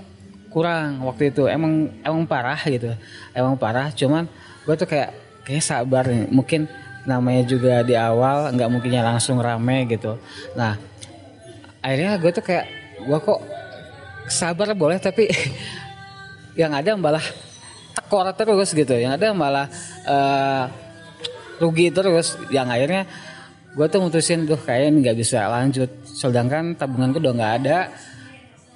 [0.55, 1.51] kurang waktu itu.
[1.51, 2.95] Emang emang parah gitu.
[3.35, 4.23] Emang parah cuman
[4.63, 5.11] gue tuh kayak
[5.43, 6.31] kayak sabar nih.
[6.31, 6.71] Mungkin
[7.03, 10.15] namanya juga di awal nggak mungkinnya langsung rame gitu.
[10.55, 10.79] Nah
[11.83, 12.65] akhirnya gue tuh kayak
[13.03, 13.39] gue kok
[14.29, 15.29] sabar boleh tapi
[16.61, 17.23] yang ada malah
[17.95, 18.95] tekor terus gitu.
[18.95, 19.67] Yang ada malah
[20.05, 20.65] eh,
[21.61, 22.35] rugi terus.
[22.51, 23.03] Yang akhirnya
[23.75, 25.89] gue tuh mutusin tuh kayaknya nggak bisa lanjut.
[26.05, 27.77] Sedangkan tabungan gue udah nggak ada.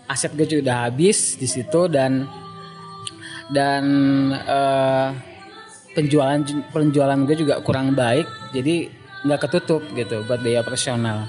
[0.09, 2.25] Aset gue juga udah habis di situ dan
[3.49, 3.83] dan
[4.33, 5.09] eh,
[5.93, 6.39] penjualan
[6.71, 8.25] penjualan gue juga kurang baik.
[8.55, 11.27] Jadi nggak ketutup gitu buat biaya operasional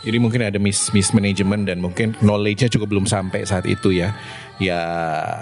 [0.00, 4.16] Jadi mungkin ada mis mismanagement dan mungkin knowledge-nya juga belum sampai saat itu ya.
[4.56, 4.80] Ya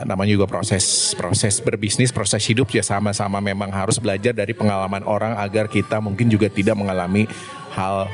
[0.03, 5.38] namanya juga proses proses berbisnis, proses hidup ya sama-sama memang harus belajar dari pengalaman orang
[5.38, 7.31] agar kita mungkin juga tidak mengalami
[7.75, 8.11] hal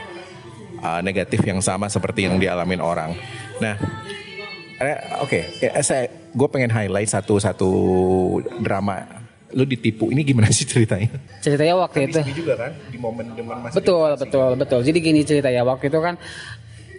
[0.84, 3.16] uh, negatif yang sama seperti yang dialamin orang.
[3.60, 3.76] Nah,
[5.24, 7.70] oke, eh, saya gue pengen highlight satu satu
[8.60, 9.23] drama.
[9.52, 11.12] Lu ditipu ini gimana sih ceritanya?
[11.44, 12.20] ceritanya waktu itu.
[12.24, 14.80] Ini juga kan di momen-momen masih betul betul betul.
[14.80, 16.16] Jadi gini cerita ya waktu itu kan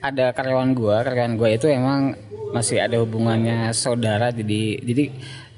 [0.05, 2.13] ada karyawan gua karyawan gua itu emang
[2.53, 5.03] masih ada hubungannya saudara jadi jadi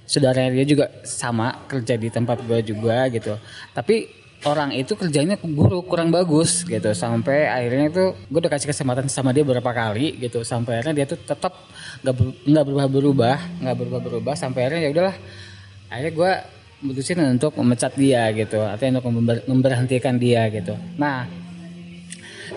[0.07, 3.35] saudaranya dia juga sama kerja di tempat gua juga gitu.
[3.75, 4.07] Tapi
[4.45, 9.33] orang itu kerjanya buruk kurang bagus gitu sampai akhirnya itu gue udah kasih kesempatan sama
[9.33, 11.57] dia beberapa kali gitu sampai akhirnya dia tuh tetap
[12.05, 15.15] nggak ber- nggak berubah berubah nggak berubah berubah sampai akhirnya ya udahlah.
[15.89, 16.31] Akhirnya gue
[16.81, 21.25] mutusin untuk memecat dia gitu atau untuk member- memberhentikan dia gitu nah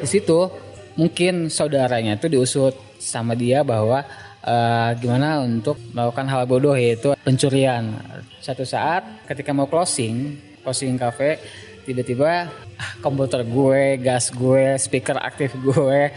[0.01, 0.49] di situ
[0.97, 4.05] mungkin saudaranya itu diusut sama dia bahwa
[4.45, 7.97] eh, gimana untuk melakukan hal bodoh yaitu pencurian.
[8.41, 11.41] Satu saat ketika mau closing, closing cafe,
[11.85, 16.13] tiba-tiba ah, komputer gue, gas gue, speaker aktif gue,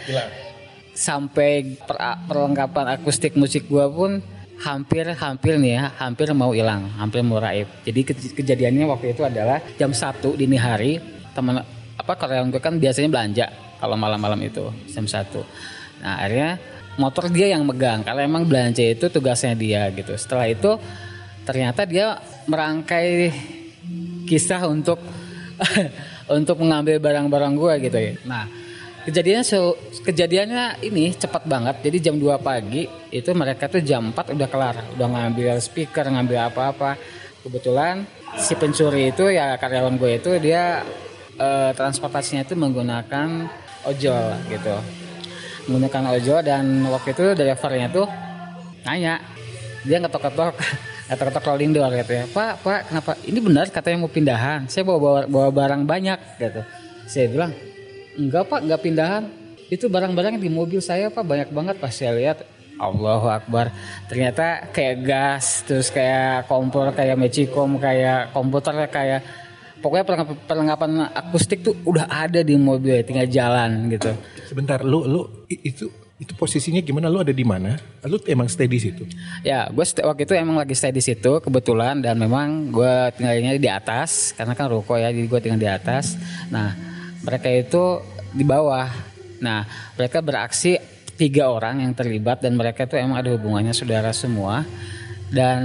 [0.96, 4.24] sampai per- perlengkapan akustik musik gue pun
[4.64, 7.68] hampir hampir nih ya hampir mau hilang hampir mau raib.
[7.84, 11.04] Jadi ke- kejadiannya waktu itu adalah jam 1 dini hari
[11.36, 11.60] teman
[12.00, 13.46] apa karyawan gue kan biasanya belanja
[13.78, 15.44] kalau malam-malam itu jam 1
[16.04, 16.60] nah akhirnya
[17.00, 20.14] motor dia yang megang karena emang belanja itu tugasnya dia gitu.
[20.14, 20.78] Setelah itu
[21.44, 23.32] ternyata dia merangkai
[24.30, 25.00] kisah untuk
[26.38, 28.14] untuk mengambil barang-barang gue gitu ya.
[28.24, 28.46] Nah
[29.04, 31.84] Kejadiannya se- kejadiannya ini cepat banget.
[31.84, 36.48] Jadi jam 2 pagi itu mereka tuh jam 4 udah kelar, udah ngambil speaker, ngambil
[36.48, 36.96] apa-apa.
[37.44, 38.08] Kebetulan
[38.40, 40.88] si pencuri itu ya karyawan gue itu dia
[41.36, 43.52] eh, transportasinya itu menggunakan
[43.84, 44.76] ojol gitu.
[45.68, 48.08] Menggunakan ojol dan waktu itu drivernya tuh
[48.88, 49.20] nanya.
[49.84, 50.56] Dia ngetok-ketok
[51.12, 52.24] ngetok-ketok rolling door gitu ya.
[52.32, 53.12] Pak, Pak, kenapa?
[53.28, 54.72] Ini benar katanya mau pindahan.
[54.72, 56.64] Saya bawa bawa, bawa barang banyak gitu.
[57.04, 57.52] Saya bilang,
[58.18, 59.24] Enggak pak, enggak pindahan.
[59.72, 62.46] Itu barang-barang di mobil saya pak banyak banget pas saya lihat.
[62.78, 63.70] Allahu Akbar.
[64.10, 69.22] Ternyata kayak gas, terus kayak kompor, kayak magicom, kayak komputer, kayak
[69.80, 74.12] pokoknya perlengkapan, perlengkapan akustik tuh udah ada di mobil, tinggal jalan gitu.
[74.50, 75.92] Sebentar, lu lu itu
[76.24, 77.12] itu posisinya gimana?
[77.12, 77.76] Lu ada di mana?
[78.08, 79.04] Lu emang stay di situ?
[79.44, 83.70] Ya, gue waktu itu emang lagi stay di situ kebetulan dan memang gue tinggalnya di
[83.70, 86.16] atas karena kan ruko ya, jadi gue tinggal di atas.
[86.48, 86.93] Nah,
[87.24, 88.04] mereka itu
[88.36, 88.88] di bawah.
[89.40, 90.80] Nah, mereka beraksi
[91.16, 94.66] tiga orang yang terlibat dan mereka itu emang ada hubungannya saudara semua
[95.30, 95.62] dan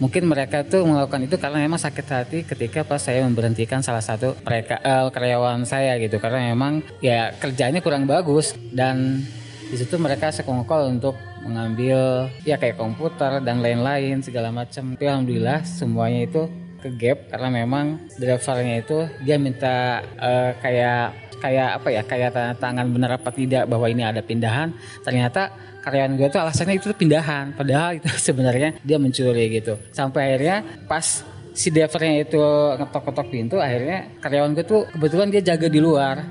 [0.00, 4.34] mungkin mereka tuh melakukan itu karena memang sakit hati ketika pas saya memberhentikan salah satu
[4.42, 9.22] mereka eh, karyawan saya gitu karena memang ya kerjanya kurang bagus dan
[9.70, 14.94] di situ mereka sekongkol untuk mengambil ya kayak komputer dan lain-lain segala macam.
[15.00, 16.42] Alhamdulillah semuanya itu
[16.82, 22.54] ke gap karena memang drivernya itu dia minta eh, kayak kayak apa ya kayak tanda
[22.54, 24.70] tangan benar apa tidak bahwa ini ada pindahan.
[25.02, 25.50] Ternyata
[25.82, 27.54] karyawan gue tuh alasannya itu pindahan.
[27.54, 29.78] Padahal itu sebenarnya dia mencuri gitu.
[29.90, 32.42] Sampai akhirnya pas si drivernya itu
[32.78, 36.22] ngetok-ngetok pintu akhirnya karyawan gue tuh kebetulan dia jaga di luar.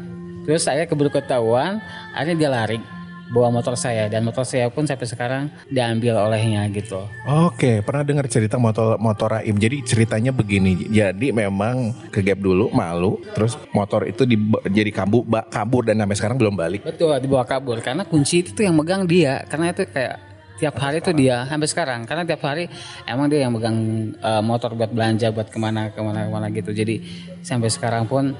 [0.47, 1.83] Terus saya keburu ketahuan
[2.15, 3.00] akhirnya dia lari
[3.31, 8.25] bawa motor saya dan motor saya pun sampai sekarang diambil olehnya gitu Oke, pernah dengar
[8.27, 9.55] cerita motor motor Raim.
[9.55, 10.89] Jadi ceritanya begini.
[10.89, 14.35] Jadi memang ke gap dulu, malu, terus motor itu di,
[14.67, 16.81] jadi kabur, kabur dan sampai sekarang belum balik.
[16.83, 21.01] Betul dibawa kabur karena kunci itu tuh yang megang dia karena itu kayak tiap hari
[21.01, 22.69] tuh dia sampai sekarang karena tiap hari
[23.09, 23.77] emang dia yang megang
[24.13, 27.01] eh, motor buat belanja buat ke mana ke mana ke mana gitu jadi
[27.41, 28.37] sampai sekarang pun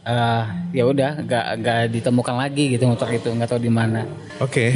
[0.00, 4.08] eh ya udah nggak nggak ditemukan lagi gitu motor itu nggak tahu di mana
[4.40, 4.72] Oke,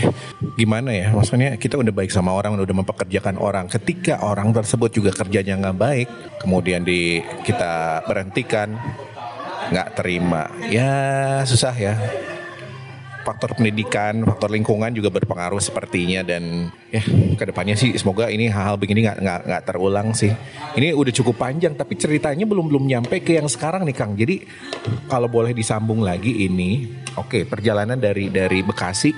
[0.61, 1.09] gimana ya?
[1.17, 3.65] Maksudnya kita udah baik sama orang, udah mempekerjakan orang.
[3.65, 8.77] Ketika orang tersebut juga kerjanya nggak baik, kemudian di kita berhentikan,
[9.73, 11.97] nggak terima, ya susah ya.
[13.25, 17.01] Faktor pendidikan, faktor lingkungan juga berpengaruh sepertinya dan ya
[17.35, 20.29] ke depannya sih semoga ini hal-hal begini nggak nggak terulang sih.
[20.77, 24.13] Ini udah cukup panjang tapi ceritanya belum belum nyampe ke yang sekarang nih Kang.
[24.13, 24.45] Jadi
[25.09, 26.85] kalau boleh disambung lagi ini,
[27.17, 29.17] oke perjalanan dari dari Bekasi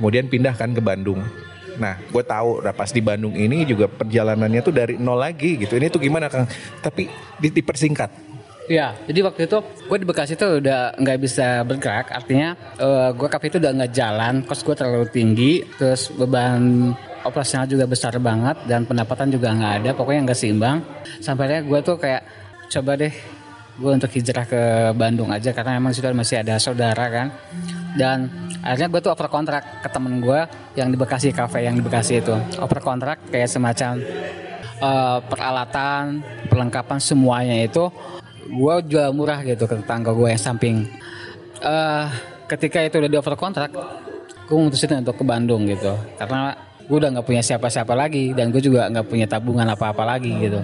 [0.00, 1.20] kemudian pindah kan ke Bandung.
[1.76, 5.76] Nah, gue tahu pas di Bandung ini juga perjalanannya tuh dari nol lagi gitu.
[5.76, 6.44] Ini tuh gimana Kang?
[6.84, 7.08] Tapi
[7.40, 8.31] di- dipersingkat.
[8.72, 13.28] Ya, jadi waktu itu gue di Bekasi tuh udah nggak bisa bergerak, artinya eh, gue
[13.28, 16.88] kafe itu udah nggak jalan, kos gue terlalu tinggi, terus beban
[17.20, 20.80] operasional juga besar banget dan pendapatan juga nggak ada, pokoknya nggak seimbang.
[21.20, 22.22] Sampai akhirnya gue tuh kayak
[22.72, 23.12] coba deh
[23.72, 24.62] gue untuk hijrah ke
[24.96, 27.28] Bandung aja karena memang sudah masih ada saudara kan.
[27.92, 28.32] Dan
[28.64, 30.48] akhirnya gue tuh over kontrak ke temen gue
[30.80, 34.00] yang di Bekasi kafe yang di Bekasi itu, over kontrak kayak semacam
[34.80, 37.92] eh, peralatan, perlengkapan semuanya itu
[38.52, 40.84] gue jual murah gitu ke tetangga gue yang samping.
[41.62, 42.06] eh
[42.50, 43.70] ketika itu udah di over kontrak,
[44.44, 46.52] gue memutusin untuk ke Bandung gitu, karena
[46.84, 50.60] gue udah nggak punya siapa-siapa lagi dan gue juga nggak punya tabungan apa-apa lagi gitu.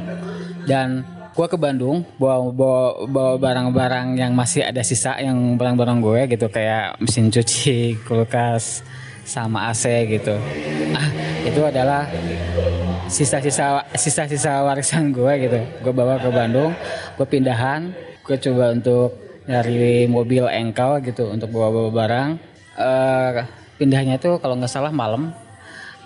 [0.69, 6.21] Dan gue ke Bandung bawa bawa, bawa barang-barang yang masih ada sisa yang barang-barang gue
[6.35, 8.83] gitu kayak mesin cuci, kulkas,
[9.23, 10.35] sama AC gitu.
[10.93, 11.09] Ah,
[11.47, 12.11] itu adalah
[13.09, 15.59] sisa-sisa sisa-sisa warisan gue gitu.
[15.83, 16.73] Gue bawa ke Bandung
[17.17, 17.91] gue pindahan
[18.23, 19.17] gue coba untuk
[19.49, 22.31] nyari mobil engkel gitu untuk bawa-bawa barang.
[22.79, 23.31] Eh,
[23.81, 25.33] pindahnya itu kalau nggak salah malam.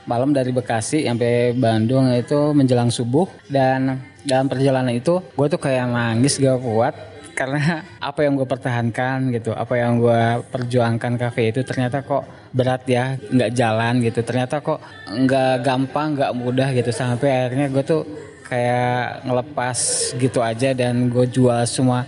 [0.03, 3.27] Malam dari Bekasi sampai Bandung itu menjelang subuh.
[3.47, 6.95] Dan dalam perjalanan itu gue tuh kayak nangis gak kuat
[7.33, 12.85] karena apa yang gue pertahankan gitu apa yang gue perjuangkan kafe itu ternyata kok berat
[12.85, 14.21] ya nggak jalan gitu.
[14.21, 16.93] Ternyata kok nggak gampang nggak mudah gitu.
[16.93, 18.03] Sampai akhirnya gue tuh
[18.47, 19.79] kayak ngelepas
[20.21, 22.05] gitu aja dan gue jual semua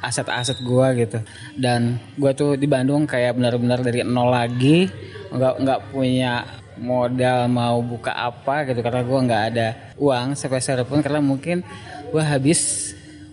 [0.00, 1.18] aset-aset gue gitu.
[1.54, 4.88] Dan gue tuh di Bandung kayak benar-benar dari nol lagi
[5.32, 6.44] nggak nggak punya
[6.80, 9.68] modal mau buka apa gitu karena gue nggak ada
[10.00, 11.60] uang sepeser pun karena mungkin
[12.10, 12.91] gue habis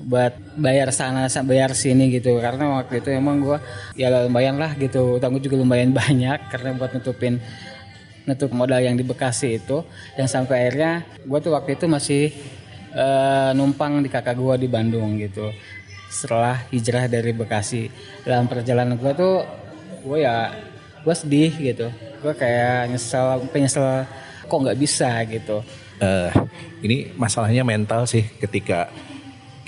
[0.10, 2.42] buat bayar sana sa- bayar sini gitu.
[2.42, 3.58] Karena waktu itu emang gue
[3.94, 5.22] ya lumayan lah gitu.
[5.22, 7.38] Utang gue juga lumayan banyak karena buat nutupin
[8.26, 9.86] nutup modal yang di Bekasi itu.
[10.18, 10.92] Dan sampai akhirnya
[11.22, 12.24] gue tuh waktu itu masih
[12.92, 15.54] eh, numpang di kakak gue di Bandung gitu.
[16.10, 17.86] Setelah hijrah dari Bekasi.
[18.26, 19.46] Dalam perjalanan gue tuh
[20.02, 20.50] gue ya
[21.06, 21.86] gue sedih gitu.
[22.20, 24.10] Gue kayak nyesel penyesal
[24.44, 25.62] kok nggak bisa gitu.
[26.02, 26.34] Eh
[26.82, 28.88] ini masalahnya mental sih ketika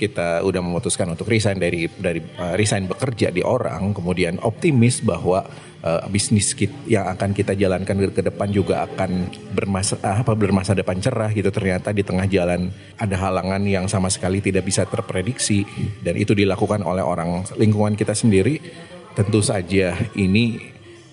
[0.02, 5.46] kita udah memutuskan untuk resign dari dari uh, resign bekerja di orang kemudian optimis bahwa
[5.86, 10.34] uh, bisnis kit, yang akan kita jalankan ke, ke depan juga akan bermasa ah, apa
[10.34, 11.54] bermasa depan cerah gitu.
[11.54, 15.62] Ternyata di tengah jalan ada halangan yang sama sekali tidak bisa terprediksi
[16.02, 18.58] dan itu dilakukan oleh orang lingkungan kita sendiri.
[19.14, 20.58] Tentu saja ini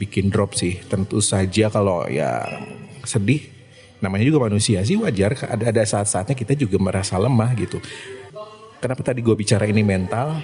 [0.01, 0.81] bikin drop sih.
[0.87, 2.41] Tentu saja kalau ya
[3.05, 3.43] sedih
[4.01, 5.35] namanya juga manusia sih wajar.
[5.45, 7.77] Ada ada saat-saatnya kita juga merasa lemah gitu
[8.79, 10.39] kenapa tadi gue bicara ini mental?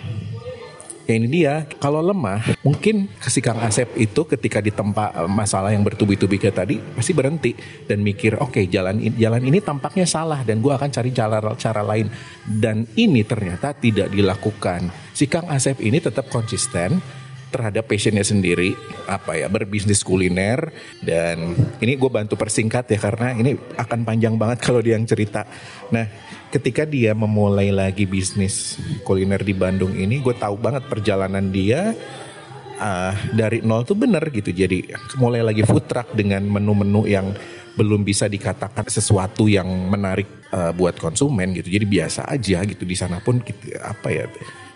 [1.06, 1.70] Ya ini dia.
[1.78, 6.82] Kalau lemah mungkin si Kang Asep itu ketika ditempa eh, masalah yang bertubi-tubi kayak tadi
[6.82, 7.54] pasti berhenti
[7.86, 11.82] dan mikir oke jalan ini, jalan ini tampaknya salah dan gue akan cari cara cara
[11.86, 12.10] lain.
[12.42, 14.90] Dan ini ternyata tidak dilakukan.
[15.14, 16.98] Si Kang Asep ini tetap konsisten
[17.54, 18.76] terhadap passionnya sendiri
[19.08, 24.60] apa ya berbisnis kuliner dan ini gue bantu persingkat ya karena ini akan panjang banget
[24.66, 25.48] kalau dia yang cerita.
[25.94, 26.04] Nah
[26.56, 31.92] ketika dia memulai lagi bisnis kuliner di Bandung ini gue tahu banget perjalanan dia
[32.80, 34.56] ah, dari nol tuh bener gitu.
[34.56, 34.88] Jadi
[35.20, 37.36] mulai lagi food truck dengan menu-menu yang
[37.76, 41.68] belum bisa dikatakan sesuatu yang menarik eh, buat konsumen gitu.
[41.68, 42.88] Jadi biasa aja gitu.
[42.88, 44.26] Di sana pun gitu, apa ya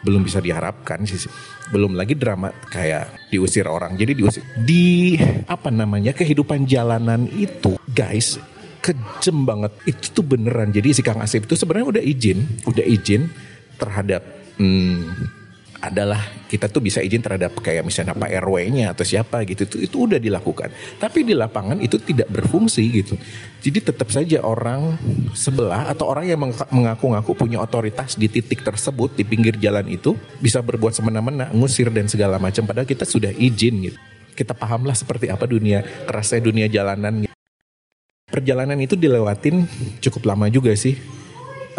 [0.04, 1.32] belum bisa diharapkan sih.
[1.72, 3.96] Belum lagi drama kayak diusir orang.
[3.96, 5.16] Jadi diusir di
[5.48, 8.36] apa namanya kehidupan jalanan itu guys
[8.80, 13.28] kejem banget itu tuh beneran jadi si Kang Asep itu sebenarnya udah izin udah izin
[13.80, 14.24] terhadap
[14.60, 15.30] hmm,
[15.80, 16.20] adalah
[16.52, 20.20] kita tuh bisa izin terhadap kayak misalnya Pak RW-nya atau siapa gitu itu itu udah
[20.20, 20.68] dilakukan.
[21.00, 23.16] Tapi di lapangan itu tidak berfungsi gitu.
[23.64, 25.00] Jadi tetap saja orang
[25.32, 30.20] sebelah atau orang yang meng- mengaku-ngaku punya otoritas di titik tersebut di pinggir jalan itu
[30.44, 33.98] bisa berbuat semena-mena, ngusir dan segala macam padahal kita sudah izin gitu.
[34.36, 37.39] Kita pahamlah seperti apa dunia kerasnya dunia jalanan gitu.
[38.30, 39.66] Perjalanan itu dilewatin
[40.02, 40.94] cukup lama juga sih.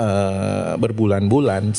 [0.00, 1.76] Eh, berbulan-bulan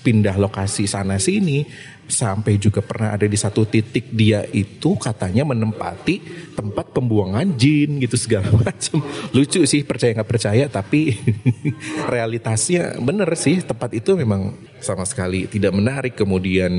[0.00, 1.68] pindah lokasi sana sini
[2.08, 8.16] sampai juga pernah ada di satu titik dia itu katanya menempati tempat pembuangan jin gitu
[8.16, 9.04] segala macam.
[9.36, 11.14] Lucu sih percaya nggak percaya tapi
[12.12, 16.16] realitasnya bener sih tempat itu memang sama sekali tidak menarik.
[16.16, 16.72] Kemudian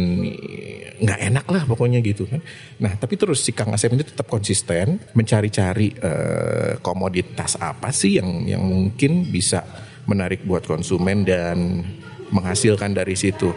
[0.99, 2.41] nggak enak lah pokoknya gitu kan.
[2.81, 8.49] Nah tapi terus si Kang Asep ini tetap konsisten mencari-cari eh, komoditas apa sih yang
[8.49, 9.63] yang mungkin bisa
[10.09, 11.85] menarik buat konsumen dan
[12.33, 13.53] menghasilkan dari situ.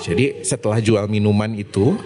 [0.00, 1.96] Jadi setelah jual minuman itu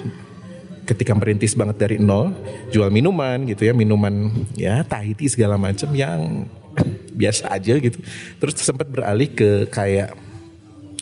[0.87, 2.35] ketika merintis banget dari nol,
[2.75, 6.47] jual minuman gitu ya, minuman ya Tahiti segala macam yang
[7.21, 7.99] biasa aja gitu.
[8.43, 10.15] Terus sempat beralih ke kayak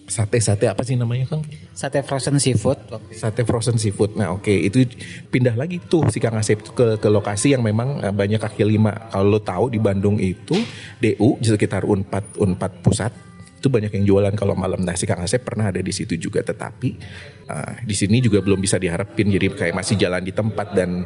[0.08, 1.44] sate-sate apa sih namanya Kang?
[1.76, 2.80] Sate frozen seafood.
[3.12, 4.16] Sate frozen seafood.
[4.16, 4.88] Nah oke itu
[5.28, 9.12] pindah lagi tuh si Kang Asep ke, ke lokasi yang memang eh, banyak kaki lima.
[9.12, 10.56] Kalau lo tahu di Bandung itu
[10.98, 13.12] DU di sekitar Unpad Unpad pusat
[13.58, 14.80] itu banyak yang jualan kalau malam.
[14.86, 16.40] Nah si Kang Asep pernah ada di situ juga.
[16.46, 16.88] Tetapi
[17.50, 19.28] eh, di sini juga belum bisa diharapin.
[19.34, 21.02] Jadi kayak masih jalan di tempat dan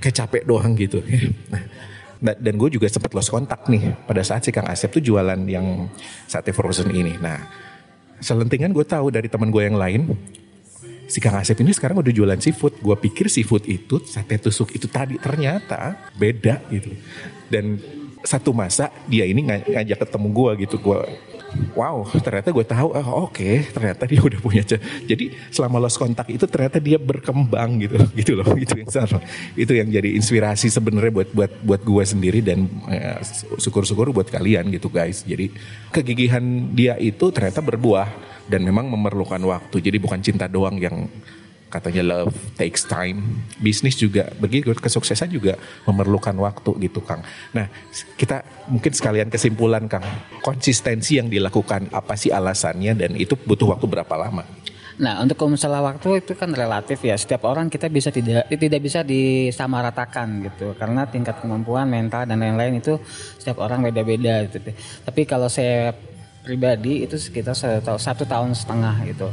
[0.00, 1.00] kayak capek doang gitu.
[2.20, 5.40] Nah, dan gue juga sempat lost kontak nih pada saat si Kang Asep tuh jualan
[5.48, 5.88] yang
[6.28, 7.16] sate frozen ini.
[7.16, 7.48] Nah,
[8.20, 10.04] selentingan gue tahu dari teman gue yang lain,
[11.08, 12.76] si Kang Asep ini sekarang udah jualan seafood.
[12.84, 16.92] Gue pikir seafood itu sate tusuk itu tadi ternyata beda gitu.
[17.48, 17.80] Dan
[18.20, 20.76] satu masa dia ini nga- ngajak ketemu gue gitu.
[20.76, 21.00] Gue
[21.74, 22.88] wow ternyata gue tahu.
[22.94, 24.62] Oh, oke ternyata dia udah punya
[25.06, 28.46] jadi selama lost kontak itu ternyata dia berkembang gitu gitu loh.
[28.54, 28.90] Itu yang
[29.56, 33.18] itu yang jadi inspirasi sebenarnya buat buat buat gue sendiri dan eh,
[33.58, 35.26] syukur-syukur buat kalian gitu guys.
[35.26, 35.50] Jadi
[35.90, 36.42] kegigihan
[36.74, 38.08] dia itu ternyata berbuah
[38.50, 39.78] dan memang memerlukan waktu.
[39.78, 41.06] Jadi bukan cinta doang yang
[41.70, 45.54] katanya love takes time bisnis juga begitu kesuksesan juga
[45.86, 47.22] memerlukan waktu gitu Kang
[47.54, 47.70] nah
[48.18, 50.04] kita mungkin sekalian kesimpulan Kang
[50.42, 54.42] konsistensi yang dilakukan apa sih alasannya dan itu butuh waktu berapa lama
[55.00, 57.16] Nah, untuk masalah waktu itu kan relatif ya.
[57.16, 60.76] Setiap orang kita bisa tidak tidak bisa disamaratakan gitu.
[60.76, 63.00] Karena tingkat kemampuan mental dan lain-lain itu
[63.40, 64.60] setiap orang beda-beda gitu.
[65.00, 65.96] Tapi kalau saya
[66.44, 69.28] pribadi itu sekitar satu, tahun- satu tahun setengah gitu.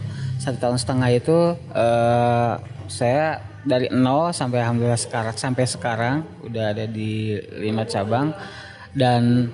[0.47, 2.53] Satu tahun setengah itu eh,
[2.87, 8.31] saya dari nol sampai alhamdulillah sekarang sampai sekarang udah ada di lima cabang.
[8.95, 9.51] Dan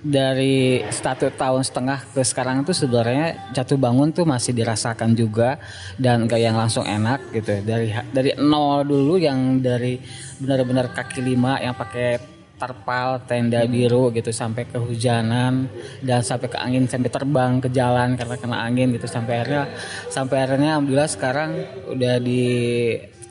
[0.00, 5.60] dari satu tahun setengah ke sekarang itu sebenarnya jatuh bangun tuh masih dirasakan juga
[6.00, 7.60] dan gak yang langsung enak gitu.
[7.60, 10.00] Dari dari nol dulu yang dari
[10.40, 12.16] benar-benar kaki lima yang pakai
[12.60, 15.64] terpal tenda biru gitu sampai kehujanan
[16.04, 19.08] dan sampai ke angin sampai terbang ke jalan karena kena angin gitu.
[19.08, 19.72] Sampai akhirnya
[20.12, 21.50] sampai akhirnya alhamdulillah sekarang
[21.88, 22.44] udah di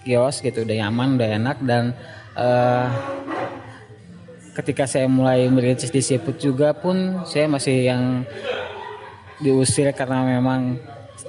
[0.01, 1.93] kios gitu udah nyaman udah enak dan
[2.33, 2.87] eh,
[4.57, 8.03] ketika saya mulai merintis di seafood juga pun saya masih yang
[9.39, 10.81] diusir karena memang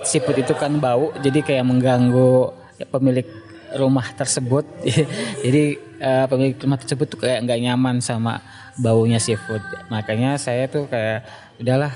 [0.03, 2.57] seafood itu kan bau jadi kayak mengganggu
[2.89, 3.29] pemilik
[3.77, 4.65] rumah tersebut.
[5.45, 8.41] Jadi eh, pemilik rumah tersebut tuh kayak nggak nyaman sama
[8.81, 9.61] baunya seafood
[9.93, 11.23] makanya saya tuh kayak
[11.61, 11.93] udahlah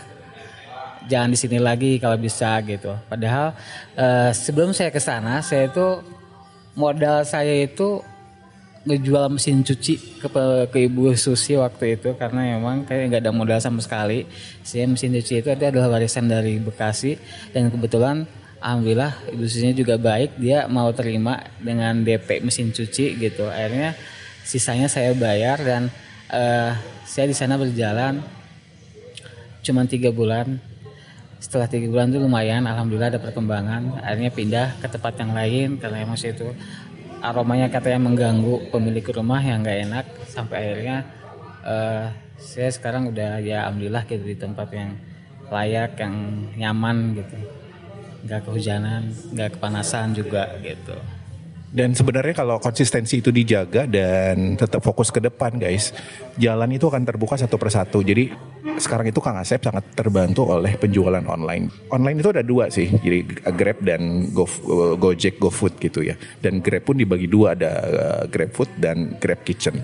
[1.08, 2.96] jangan di sini lagi kalau bisa gitu.
[3.08, 3.52] Padahal
[3.96, 6.00] eh, sebelum saya ke sana saya itu
[6.74, 8.00] modal saya itu
[8.84, 10.28] ngejual mesin cuci ke
[10.68, 12.12] ke ibu Susi waktu itu.
[12.16, 14.28] Karena memang kayak nggak ada modal sama sekali.
[14.64, 17.16] Saya mesin cuci itu ada adalah warisan dari Bekasi.
[17.52, 18.28] Dan kebetulan
[18.64, 20.40] alhamdulillah ibu Susinya juga baik.
[20.40, 23.44] Dia mau terima dengan DP mesin cuci gitu.
[23.52, 23.92] Akhirnya
[24.40, 25.92] sisanya saya bayar dan
[26.32, 26.72] eh,
[27.04, 28.24] saya di sana berjalan
[29.60, 30.56] cuma tiga bulan.
[31.36, 34.00] Setelah tiga bulan itu lumayan alhamdulillah ada perkembangan.
[34.00, 36.48] Akhirnya pindah ke tempat yang lain karena emosi itu
[37.20, 40.06] aromanya katanya mengganggu pemilik rumah yang nggak enak.
[40.32, 40.96] Sampai akhirnya
[41.68, 42.04] eh,
[42.40, 44.96] saya sekarang udah ya alhamdulillah gitu di tempat yang
[45.52, 46.16] layak yang
[46.56, 47.63] nyaman gitu
[48.24, 50.96] nggak kehujanan nggak kepanasan juga gitu
[51.74, 55.90] Dan sebenarnya kalau konsistensi itu dijaga dan tetap fokus ke depan guys,
[56.38, 57.98] jalan itu akan terbuka satu persatu.
[57.98, 58.30] Jadi
[58.78, 61.66] sekarang itu Kang Asep sangat terbantu oleh penjualan online.
[61.90, 64.46] Online itu ada dua sih, jadi Grab dan Go,
[65.02, 66.14] Gojek GoFood gitu ya.
[66.38, 69.82] Dan Grab pun dibagi dua, ada uh, Grab Food dan Grab Kitchen.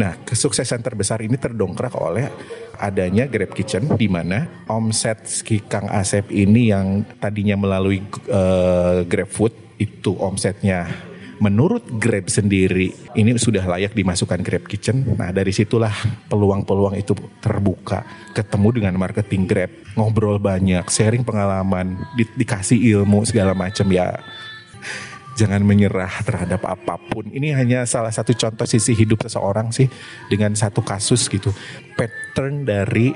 [0.00, 2.32] Nah kesuksesan terbesar ini terdongkrak oleh
[2.80, 8.00] adanya Grab Kitchen di mana omset si Kang Asep ini yang tadinya melalui
[8.32, 10.88] uh, Grab Food itu omsetnya
[11.38, 15.04] menurut Grab sendiri ini sudah layak dimasukkan Grab Kitchen.
[15.16, 15.92] Nah dari situlah
[16.28, 18.04] peluang-peluang itu terbuka.
[18.32, 24.16] Ketemu dengan marketing Grab, ngobrol banyak, sharing pengalaman, di- dikasih ilmu segala macam ya.
[25.36, 27.28] Jangan menyerah terhadap apa pun.
[27.28, 29.84] Ini hanya salah satu contoh sisi hidup seseorang sih
[30.32, 31.52] dengan satu kasus gitu.
[31.92, 33.12] Pattern dari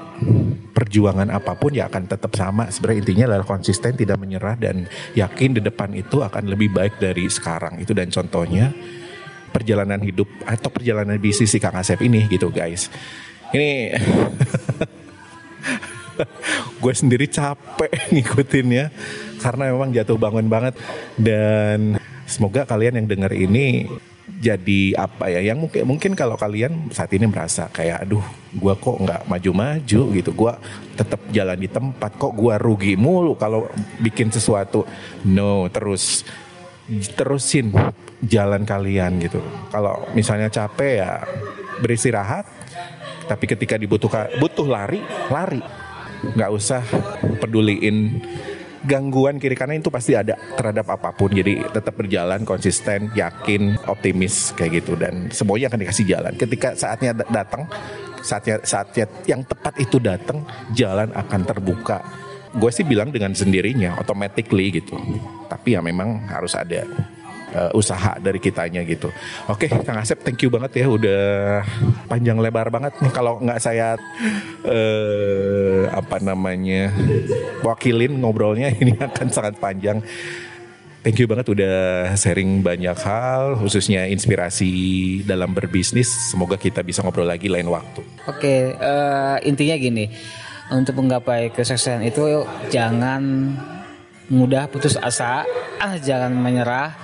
[0.77, 2.69] perjuangan apa pun ya akan tetap sama.
[2.69, 4.85] Sebenarnya intinya adalah konsisten, tidak menyerah dan
[5.17, 7.81] yakin di depan itu akan lebih baik dari sekarang.
[7.81, 8.73] Itu dan contohnya
[9.51, 12.89] perjalanan hidup atau perjalanan bisnis si Kang Asep ini gitu guys.
[13.51, 13.99] Ini
[16.83, 18.89] gue sendiri capek ngikutinnya
[19.41, 20.75] karena memang jatuh bangun banget
[21.21, 22.00] dan
[22.31, 23.91] semoga kalian yang dengar ini
[24.39, 28.23] jadi apa ya yang mungkin mungkin kalau kalian saat ini merasa kayak aduh
[28.57, 30.55] gua kok nggak maju-maju gitu gua
[30.95, 33.67] tetap jalan di tempat kok gua rugi mulu kalau
[33.99, 34.87] bikin sesuatu.
[35.27, 36.23] No terus
[37.19, 37.75] terusin
[38.23, 39.43] jalan kalian gitu.
[39.69, 41.13] Kalau misalnya capek ya
[41.83, 42.47] beristirahat
[43.27, 45.63] tapi ketika dibutuhkan butuh lari lari.
[46.21, 46.85] Nggak usah
[47.41, 48.21] peduliin
[48.85, 51.33] gangguan kiri kanan itu pasti ada terhadap apa pun.
[51.33, 54.97] Jadi tetap berjalan konsisten yakin optimis kayak gitu.
[54.97, 56.33] Dan semuanya akan dikasih jalan.
[56.37, 57.69] Ketika saatnya da- datang
[58.21, 60.45] saatnya saatnya yang tepat itu datang
[60.77, 61.99] jalan akan terbuka.
[62.51, 64.99] Gue sih bilang dengan sendirinya automatically gitu.
[65.47, 66.83] Tapi ya memang harus ada
[67.55, 69.11] uh, usaha dari kitanya gitu.
[69.51, 71.23] Oke, Kang Asep, thank you banget ya udah
[72.07, 73.13] panjang lebar banget nih.
[73.13, 73.97] Kalau nggak saya
[74.67, 76.93] eh apa namanya
[77.67, 80.03] wakilin ngobrolnya ini akan sangat panjang.
[81.01, 84.69] Thank you banget udah sharing banyak hal, khususnya inspirasi
[85.25, 86.13] dalam berbisnis.
[86.29, 88.05] Semoga kita bisa ngobrol lagi lain waktu.
[88.29, 90.13] Oke, eh, intinya gini,
[90.69, 93.57] untuk menggapai kesuksesan itu jangan
[94.31, 95.43] mudah putus asa,
[95.83, 96.95] ah, jangan menyerah,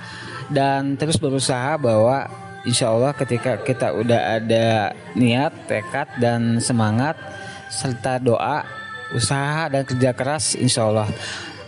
[0.51, 2.27] dan terus berusaha bahwa
[2.67, 7.15] insya Allah ketika kita udah ada niat, tekad, dan semangat,
[7.71, 8.67] serta doa,
[9.15, 11.07] usaha dan kerja keras, insya Allah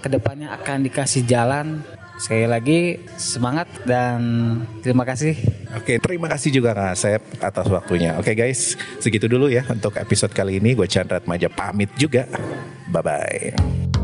[0.03, 1.83] ke depannya akan dikasih jalan.
[2.19, 2.79] Sekali lagi
[3.15, 4.19] semangat dan
[4.83, 5.39] terima kasih.
[5.71, 8.19] Oke, terima kasih juga Kang Asep atas waktunya.
[8.19, 10.75] Oke guys, segitu dulu ya untuk episode kali ini.
[10.75, 12.27] Gue Chandra Maja pamit juga.
[12.91, 13.98] Bye-bye.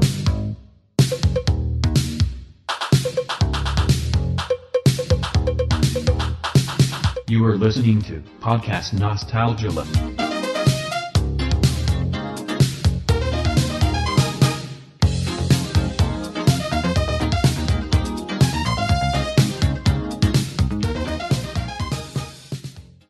[7.36, 10.25] You are listening to Podcast Nostalgia.